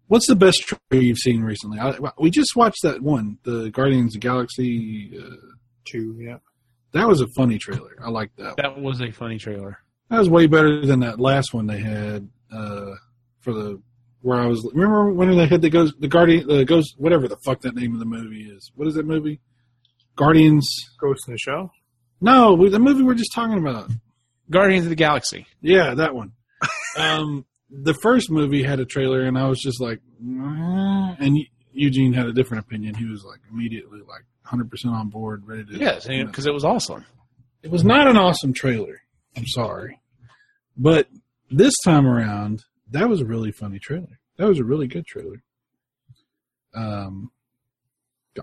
[0.08, 1.80] what's the best trailer you've seen recently?
[1.80, 5.18] I, we just watched that one, the Guardians of the Galaxy.
[5.20, 5.36] Uh,
[5.86, 6.18] Two.
[6.20, 6.38] Yeah.
[6.94, 7.96] that was a funny trailer.
[8.04, 8.58] I like that.
[8.58, 9.80] That was a funny trailer.
[10.10, 12.92] That was way better than that last one they had uh,
[13.42, 13.82] for the
[14.26, 14.68] where I was.
[14.74, 17.94] Remember when they had the goes the guardian the ghost whatever the fuck that name
[17.94, 18.72] of the movie is.
[18.76, 19.40] What is that movie?
[20.16, 20.68] Guardians.
[21.00, 21.72] Ghost in the Shell.
[22.22, 23.92] No, the movie we're just talking about.
[24.50, 25.46] Guardians of the Galaxy.
[25.62, 26.32] Yeah, that one.
[26.98, 31.38] um, the first movie had a trailer, and I was just like, "Nah." and
[31.72, 32.96] Eugene had a different opinion.
[32.96, 35.78] He was like immediately like 100 percent on board, ready to.
[35.78, 36.26] Yes, you know.
[36.26, 37.06] because it was awesome.
[37.62, 39.02] It was not an awesome trailer.
[39.38, 40.00] I'm sorry.
[40.78, 41.08] But
[41.52, 44.20] this time around, that was a really funny trailer.
[44.38, 45.44] That was a really good trailer.
[46.74, 47.32] Um,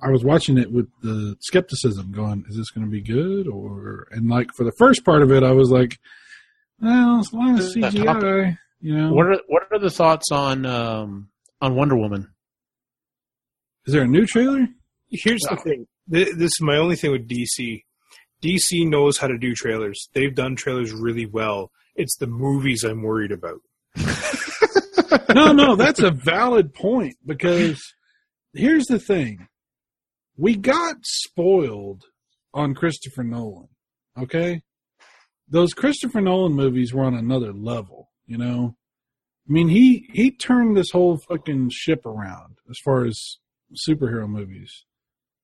[0.01, 3.47] I was watching it with the skepticism going, is this going to be good?
[3.47, 5.99] Or, and like for the first part of it, I was like,
[6.81, 9.13] well, it's a lot of CGI, you know.
[9.13, 11.29] What are what are the thoughts on um,
[11.61, 12.33] on Wonder Woman?
[13.87, 14.67] Is there a new trailer?
[15.09, 15.87] Here's the thing.
[16.09, 17.85] This is my only thing with DC.
[18.43, 20.09] DC knows how to do trailers.
[20.15, 21.71] They've done trailers really well.
[21.95, 23.61] It's the movies I'm worried about.
[25.35, 27.81] no, no, that's a valid point because
[28.55, 29.49] here's the thing.
[30.37, 32.05] We got spoiled
[32.55, 33.69] on Christopher Nolan.
[34.19, 34.63] Okay?
[35.49, 38.77] Those Christopher Nolan movies were on another level, you know?
[39.49, 43.39] I mean, he he turned this whole fucking ship around as far as
[43.89, 44.85] superhero movies.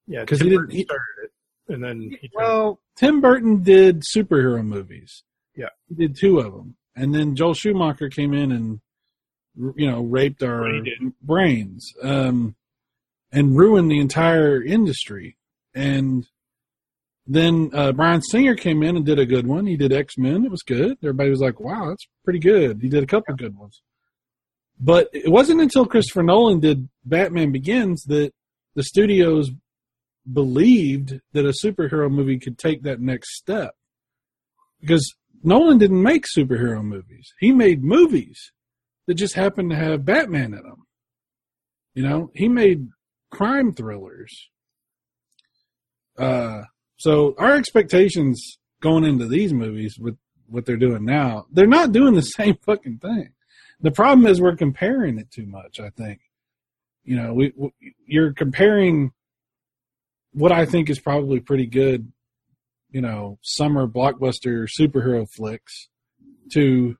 [0.07, 1.33] Yeah, because he didn't- he- started it,
[1.75, 5.25] and then he turned Well, Tim Burton did superhero movies.
[5.57, 5.71] Yeah.
[5.89, 6.77] He did two of them.
[7.01, 8.81] And then Joel Schumacher came in and,
[9.77, 11.13] you know, raped our Well, he did.
[11.23, 12.57] brains um,
[13.33, 15.37] and ruined the entire industry.
[15.75, 16.27] And
[17.27, 19.67] then uh, Bryan Singer came in and did a good one.
[19.67, 20.45] He did X Men.
[20.45, 20.97] It was good.
[21.03, 22.81] Everybody was like, wow, that's pretty good.
[22.83, 23.83] He did a couple good ones.
[24.81, 28.33] But it wasn't until Christopher Nolan did Batman Begins that
[28.75, 29.51] the studios
[30.33, 33.75] believed that a superhero movie could take that next step.
[34.81, 37.33] Because Nolan didn't make superhero movies.
[37.39, 38.53] He made movies
[39.07, 40.87] that just happened to have Batman in them.
[41.95, 42.89] You know, he made
[43.31, 44.51] crime thrillers.
[46.17, 46.63] Uh,
[46.97, 50.17] so our expectations going into these movies with
[50.47, 53.31] what they're doing now, they're not doing the same fucking thing.
[53.81, 56.21] The problem is we're comparing it too much, I think.
[57.05, 57.71] You know, we, we
[58.07, 59.13] you're comparing
[60.33, 62.13] what I think is probably pretty good,
[62.91, 65.89] you know, summer blockbuster superhero flicks
[66.53, 66.97] to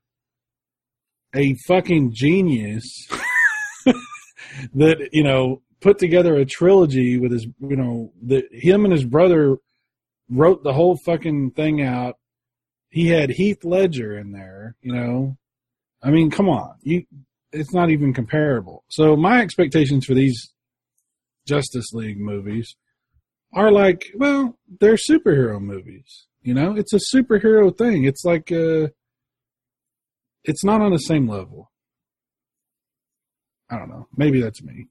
[1.35, 3.09] a fucking genius
[4.75, 9.05] that, you know, put together a trilogy with his, you know, that him and his
[9.05, 9.57] brother
[10.31, 12.17] wrote the whole fucking thing out.
[12.91, 15.37] He had Heath Ledger in there, you know.
[16.03, 16.75] I mean, come on.
[16.83, 17.05] You
[17.53, 18.85] it's not even comparable.
[18.89, 20.53] So my expectations for these
[21.47, 22.77] Justice League movies
[23.53, 26.27] are like, well, they're superhero movies.
[26.43, 28.05] You know, it's a superhero thing.
[28.05, 28.89] It's like uh
[30.45, 31.71] it's not on the same level.
[33.71, 34.07] I don't know.
[34.17, 34.87] Maybe that's me.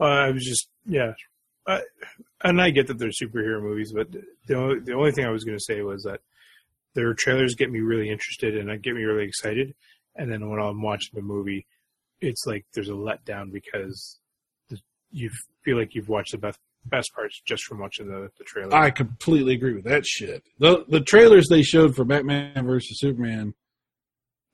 [0.00, 1.12] Uh, I was just yeah,
[1.66, 1.82] I,
[2.42, 4.08] and I get that they're superhero movies, but
[4.46, 6.20] the only, the only thing I was going to say was that
[6.94, 9.74] their trailers get me really interested and get me really excited,
[10.16, 11.66] and then when I'm watching the movie,
[12.20, 14.18] it's like there's a letdown because
[15.10, 15.30] you
[15.64, 16.58] feel like you've watched the best
[16.90, 18.74] best parts just from watching the, the trailer.
[18.74, 20.42] I completely agree with that shit.
[20.58, 23.54] The the trailers they showed for Batman versus Superman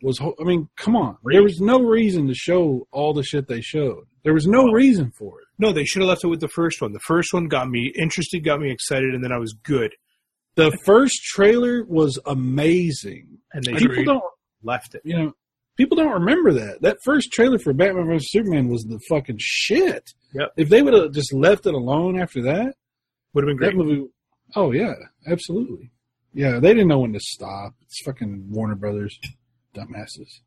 [0.03, 0.21] was.
[0.21, 1.17] I mean, come on.
[1.25, 4.05] There was no reason to show all the shit they showed.
[4.25, 5.47] There was no reason for it.
[5.59, 6.93] No, they should have left it with the first one.
[6.93, 9.93] The first one got me interested, got me excited, and then I was good.
[10.57, 13.39] The first trailer was amazing.
[13.53, 14.25] And they People don't,
[14.63, 15.03] left it.
[15.05, 15.33] you know,
[15.77, 16.83] people don't remember that.
[16.83, 20.11] That first trailer for Batman vs Superman was the fucking shit.
[20.35, 20.53] Yep.
[20.57, 22.75] If they would have just left it alone after that,
[23.35, 23.87] Would have been that great.
[23.87, 24.09] movie.
[24.57, 24.95] Oh yeah,
[25.27, 25.91] absolutely.
[26.33, 27.75] Yeah, they didn't know when to stop.
[27.83, 29.19] It's fucking Warner Brothers,
[29.75, 30.41] dumbasses.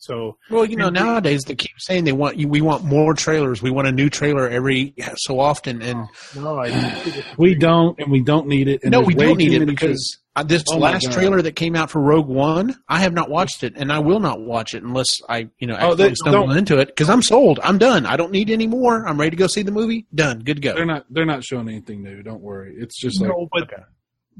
[0.00, 2.48] So Well, you know, nowadays they keep saying they want you.
[2.48, 3.60] We want more trailers.
[3.60, 8.22] We want a new trailer every so often, and no, I We don't, and we
[8.22, 8.80] don't need it.
[8.82, 11.90] And no, we don't need it because uh, this Oh last trailer that came out
[11.90, 15.08] for Rogue One, I have not watched it, and I will not watch it unless
[15.28, 17.60] I, you know, Oh, they accidentally stumble don't- into it because I'm sold.
[17.62, 18.06] I'm done.
[18.06, 19.06] I don't need any more.
[19.06, 20.06] I'm ready to go see the movie.
[20.14, 20.38] Done.
[20.38, 21.04] Good to They're not.
[21.10, 22.22] They're not showing anything new.
[22.22, 22.74] Don't worry.
[22.78, 23.68] It's just like no, but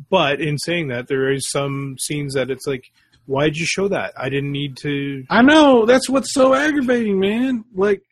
[0.08, 2.84] but in saying that, there is some scenes that it's like,
[3.26, 4.12] why'd you show that?
[4.16, 5.24] I didn't need to.
[5.30, 7.64] I know that's what's so aggravating, man.
[7.74, 8.02] Like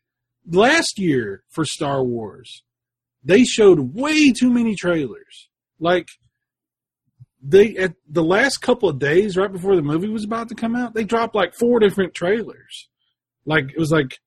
[0.51, 2.63] last year for Star Wars,
[3.25, 5.49] they showed way too many trailers.
[5.81, 6.09] Like
[7.43, 10.75] they at the last couple of days right before the movie was about to come
[10.75, 12.89] out, they dropped like four different trailers.
[13.45, 14.19] Like it was like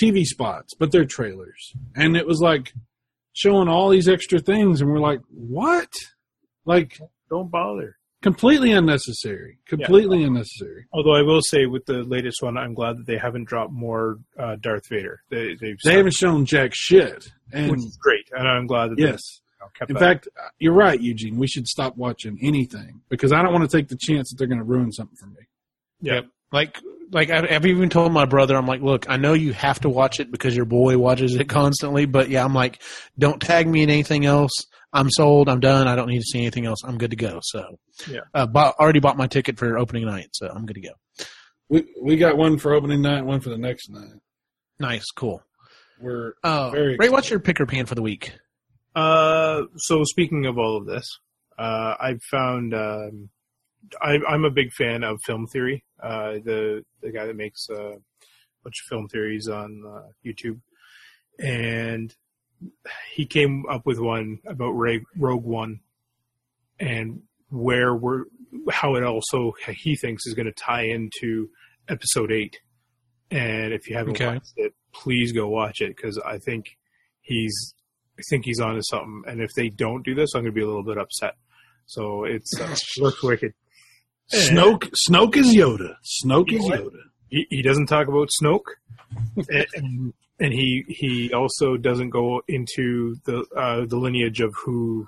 [0.00, 1.72] TV spots, but they're trailers.
[1.94, 2.72] And it was like
[3.32, 5.92] showing all these extra things and we're like, "What?"
[6.64, 7.96] Like Don't bother.
[8.22, 9.58] Completely unnecessary.
[9.66, 10.86] Completely unnecessary.
[10.92, 14.18] Although I will say, with the latest one, I'm glad that they haven't dropped more
[14.38, 15.22] uh, Darth Vader.
[15.30, 17.28] They, they've They haven't shown jack shit.
[17.52, 19.08] And which is great, and I'm glad that yes.
[19.08, 20.00] they you know, kept In that.
[20.00, 21.36] fact, you're right, Eugene.
[21.36, 24.46] We should stop watching anything because I don't want to take the chance that they're
[24.46, 25.46] going to ruin something for me.
[26.00, 26.20] yeah,
[26.52, 26.78] Like,
[27.10, 29.88] like I- I've even told my brother, I'm like, look, I know you have to
[29.88, 32.80] watch it because your boy watches it constantly, but yeah, I'm like,
[33.18, 34.52] don't tag me in anything else.
[34.92, 35.48] I'm sold.
[35.48, 35.86] I'm done.
[35.86, 36.78] I don't need to see anything else.
[36.84, 37.38] I'm good to go.
[37.42, 37.78] So,
[38.10, 38.20] Yeah.
[38.34, 40.92] uh, bought, already bought my ticket for opening night, so I'm good to go.
[41.68, 44.18] We we got one for opening night, one for the next night.
[44.80, 45.42] Nice, cool.
[46.00, 48.32] We're Uh, Very Ray, what's your picker pan for the week?
[48.96, 51.06] Uh, so speaking of all of this,
[51.58, 53.30] uh, I've found um,
[54.02, 55.84] I, I'm a big fan of film theory.
[56.02, 57.98] Uh, the the guy that makes uh, a
[58.64, 60.60] bunch of film theories on uh, YouTube,
[61.38, 62.12] and
[63.14, 65.80] he came up with one about Rogue One,
[66.78, 68.24] and where we're
[68.70, 71.48] how it also he thinks is going to tie into
[71.88, 72.60] Episode Eight.
[73.30, 74.26] And if you haven't Okay.
[74.26, 76.66] watched it, please go watch it because I think
[77.20, 77.74] he's
[78.18, 79.22] I think he's onto something.
[79.26, 81.36] And if they don't do this, I'm going to be a little bit upset.
[81.86, 83.54] So it's uh, looks wicked.
[84.34, 84.92] Snoke.
[85.08, 85.94] Snoke is Yoda.
[86.24, 86.64] Snoke You is?
[86.66, 87.00] Yoda.
[87.28, 88.60] He, he doesn't talk about Snoke,
[89.74, 95.06] and, and he he also doesn't go into the uh, the lineage of who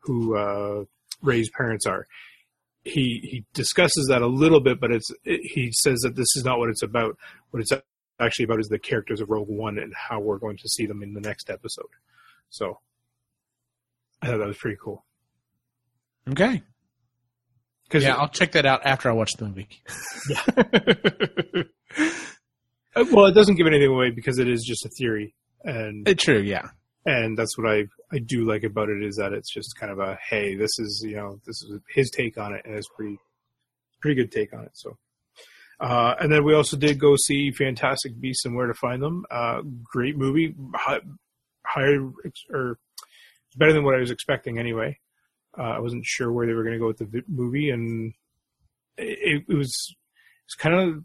[0.00, 0.84] who uh,
[1.20, 2.06] Rey's parents are.
[2.84, 6.44] He he discusses that a little bit, but it's it, he says that this is
[6.44, 7.18] not what it's about.
[7.50, 7.72] What it's
[8.20, 11.02] actually about is the characters of Rogue One and how we're going to see them
[11.02, 11.90] in the next episode.
[12.50, 12.78] So
[14.20, 15.04] I thought that was pretty cool.
[16.28, 16.62] Okay.
[17.92, 19.68] Yeah, I'll check that out after I watch the movie.
[20.56, 22.08] Uh,
[22.96, 25.34] well, it doesn't give anything away because it is just a theory,
[25.64, 26.68] and It's true, yeah.
[27.06, 29.98] and that's what I I do like about it is that it's just kind of
[29.98, 33.18] a hey, this is you know this is his take on it, and it's pretty
[34.00, 34.72] pretty good take on it.
[34.74, 34.98] So,
[35.80, 39.24] uh, and then we also did go see Fantastic Beasts and Where to Find Them.
[39.30, 41.00] Uh, great movie, high,
[41.66, 42.10] higher
[42.50, 42.78] or
[43.48, 44.98] it's better than what I was expecting anyway.
[45.58, 48.14] Uh, I wasn't sure where they were going to go with the movie, and
[48.96, 49.94] it, it was
[50.46, 51.04] it's kind of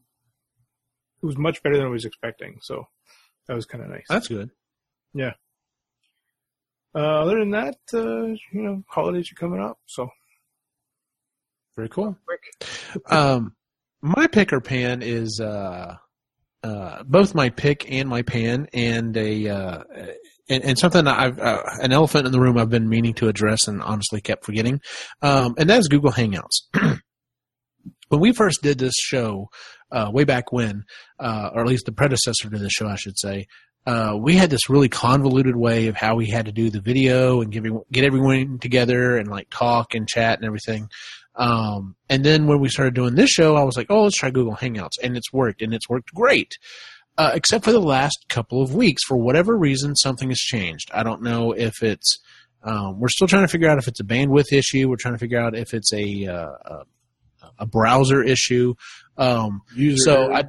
[1.22, 2.59] it was much better than I was expecting.
[2.61, 2.88] So
[3.47, 4.05] that was kind of nice.
[4.09, 4.49] That's good.
[5.13, 5.34] Yeah.
[6.95, 10.09] Uh, other than that, uh, you know, holidays are coming up, so
[11.76, 12.18] Very cool.
[12.26, 12.41] quick.
[13.11, 13.55] Um,
[14.01, 15.95] my picker pan is uh,
[16.63, 19.84] uh, both my pick and my pan, and a uh,
[20.49, 23.68] and, and something I've uh, an elephant in the room I've been meaning to address
[23.68, 24.82] and honestly kept forgetting,
[25.22, 26.61] um, and that is Google Hangouts.
[28.09, 29.49] when we first did this show,
[29.92, 30.84] uh, way back when,
[31.20, 33.48] uh, or at least the predecessor to the show, I should say.
[33.86, 37.42] Uh, we had this really convoluted way of how we had to do the video
[37.42, 40.90] and everyone- get everyone together and like talk and chat and everything.
[41.36, 44.30] Um, and then when we started doing this show, I was like, oh, let's try
[44.30, 44.98] Google Hangouts.
[45.02, 46.58] And it's worked, and it's worked great.
[47.18, 49.04] Uh, except for the last couple of weeks.
[49.04, 50.92] For whatever reason, something has changed.
[50.94, 52.20] I don't know if it's,
[52.64, 54.90] um, we're still trying to figure out if it's a bandwidth issue.
[54.90, 56.84] We're trying to figure out if it's a, uh, a,
[57.60, 58.76] a browser issue.
[59.18, 59.61] Um,
[59.97, 60.32] so.
[60.34, 60.45] I,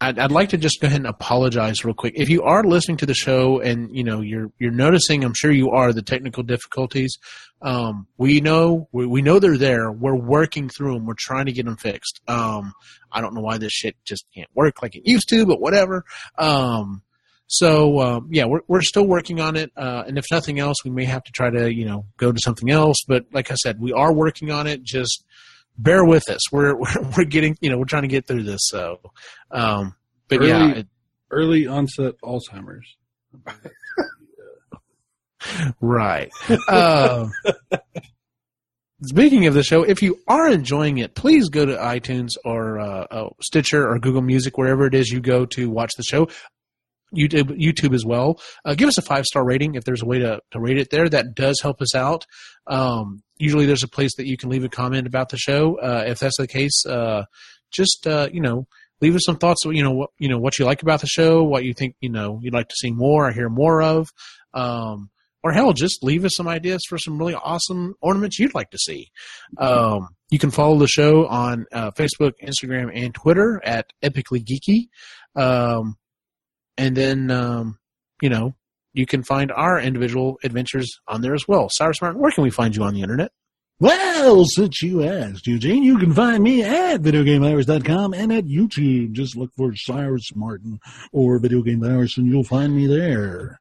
[0.00, 2.14] I'd, I'd like to just go ahead and apologize real quick.
[2.16, 5.50] If you are listening to the show and you know you're you're noticing, I'm sure
[5.50, 7.16] you are the technical difficulties.
[7.62, 9.90] Um, we know we, we know they're there.
[9.90, 11.06] We're working through them.
[11.06, 12.20] We're trying to get them fixed.
[12.28, 12.74] Um,
[13.10, 16.04] I don't know why this shit just can't work like it used to, but whatever.
[16.36, 17.02] Um,
[17.46, 20.90] so um, yeah, we're we're still working on it, uh, and if nothing else, we
[20.90, 22.98] may have to try to you know go to something else.
[23.06, 24.82] But like I said, we are working on it.
[24.82, 25.24] Just
[25.76, 26.40] bear with us.
[26.52, 28.60] We're we're, we're getting you know we're trying to get through this.
[28.64, 29.00] So,
[29.50, 29.94] um,
[30.28, 30.86] but Early- yeah, it,
[31.30, 32.96] Early onset Alzheimer's.
[35.80, 36.30] right.
[36.68, 37.32] Um,
[39.02, 43.06] speaking of the show, if you are enjoying it, please go to iTunes or uh,
[43.10, 46.28] uh, Stitcher or Google Music, wherever it is you go to watch the show.
[47.14, 48.40] YouTube, YouTube as well.
[48.64, 50.90] Uh, give us a five star rating if there's a way to, to rate it
[50.90, 51.08] there.
[51.08, 52.26] That does help us out.
[52.66, 55.78] Um, usually there's a place that you can leave a comment about the show.
[55.78, 57.24] Uh, if that's the case, uh,
[57.70, 58.66] just uh, you know,
[59.00, 59.64] leave us some thoughts.
[59.64, 62.10] You know, what you know what you like about the show, what you think you
[62.10, 64.08] know you'd like to see more or hear more of.
[64.52, 65.10] Um,
[65.44, 68.78] or hell, just leave us some ideas for some really awesome ornaments you'd like to
[68.78, 69.10] see.
[69.58, 74.88] Um, you can follow the show on uh, Facebook, Instagram, and Twitter at Epically Geeky.
[75.38, 75.96] Um,
[76.78, 77.78] and then, um,
[78.22, 78.54] you know,
[78.94, 81.68] you can find our individual adventures on there as well.
[81.70, 83.32] Cyrus Martin, where can we find you on the internet?
[83.80, 89.12] Well, since you asked, Eugene, you can find me at videogamehours.com and at YouTube.
[89.12, 90.78] Just look for Cyrus Martin
[91.12, 93.60] or Video Game Hours and you'll find me there.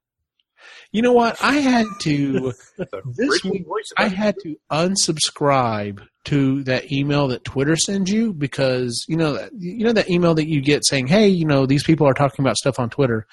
[0.92, 1.44] You know what?
[1.44, 2.54] I had to
[3.18, 3.66] This week,
[3.98, 9.52] I had to unsubscribe to that email that Twitter sends you because you know that
[9.58, 12.46] you know that email that you get saying, "Hey, you know these people are talking
[12.46, 13.26] about stuff on Twitter,"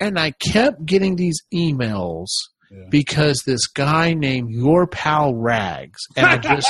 [0.00, 2.26] and I kept getting these emails
[2.70, 2.84] Yeah.
[2.90, 6.68] because this guy named Your Pal Rags, and I just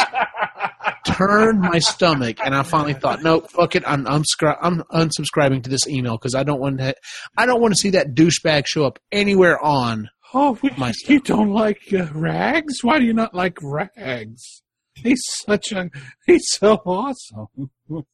[1.07, 5.71] turned my stomach, and I finally thought, "No, fuck it, I'm unscri- I'm unsubscribing to
[5.71, 6.95] this email because I don't want to
[7.37, 11.21] I don't want to see that douchebag show up anywhere on." Oh, we, My you
[11.21, 12.83] don't like uh, Rags?
[12.83, 14.63] Why do you not like Rags?
[14.95, 15.89] He's such a
[16.27, 17.71] he's so awesome.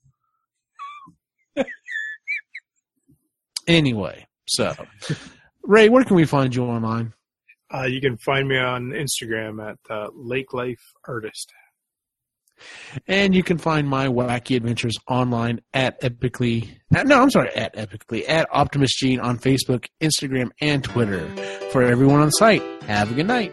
[3.68, 4.74] Anyway, so
[5.62, 7.14] Ray, where can we find you online?
[7.72, 11.52] Uh, you can find me on Instagram at uh, Lake Life Artist.
[13.08, 16.68] And you can find my wacky adventures online at Epically.
[16.94, 21.26] At, no, I'm sorry, at Epically at Optimus Gene on Facebook, Instagram, and Twitter.
[21.70, 23.52] For everyone on site, have a good night.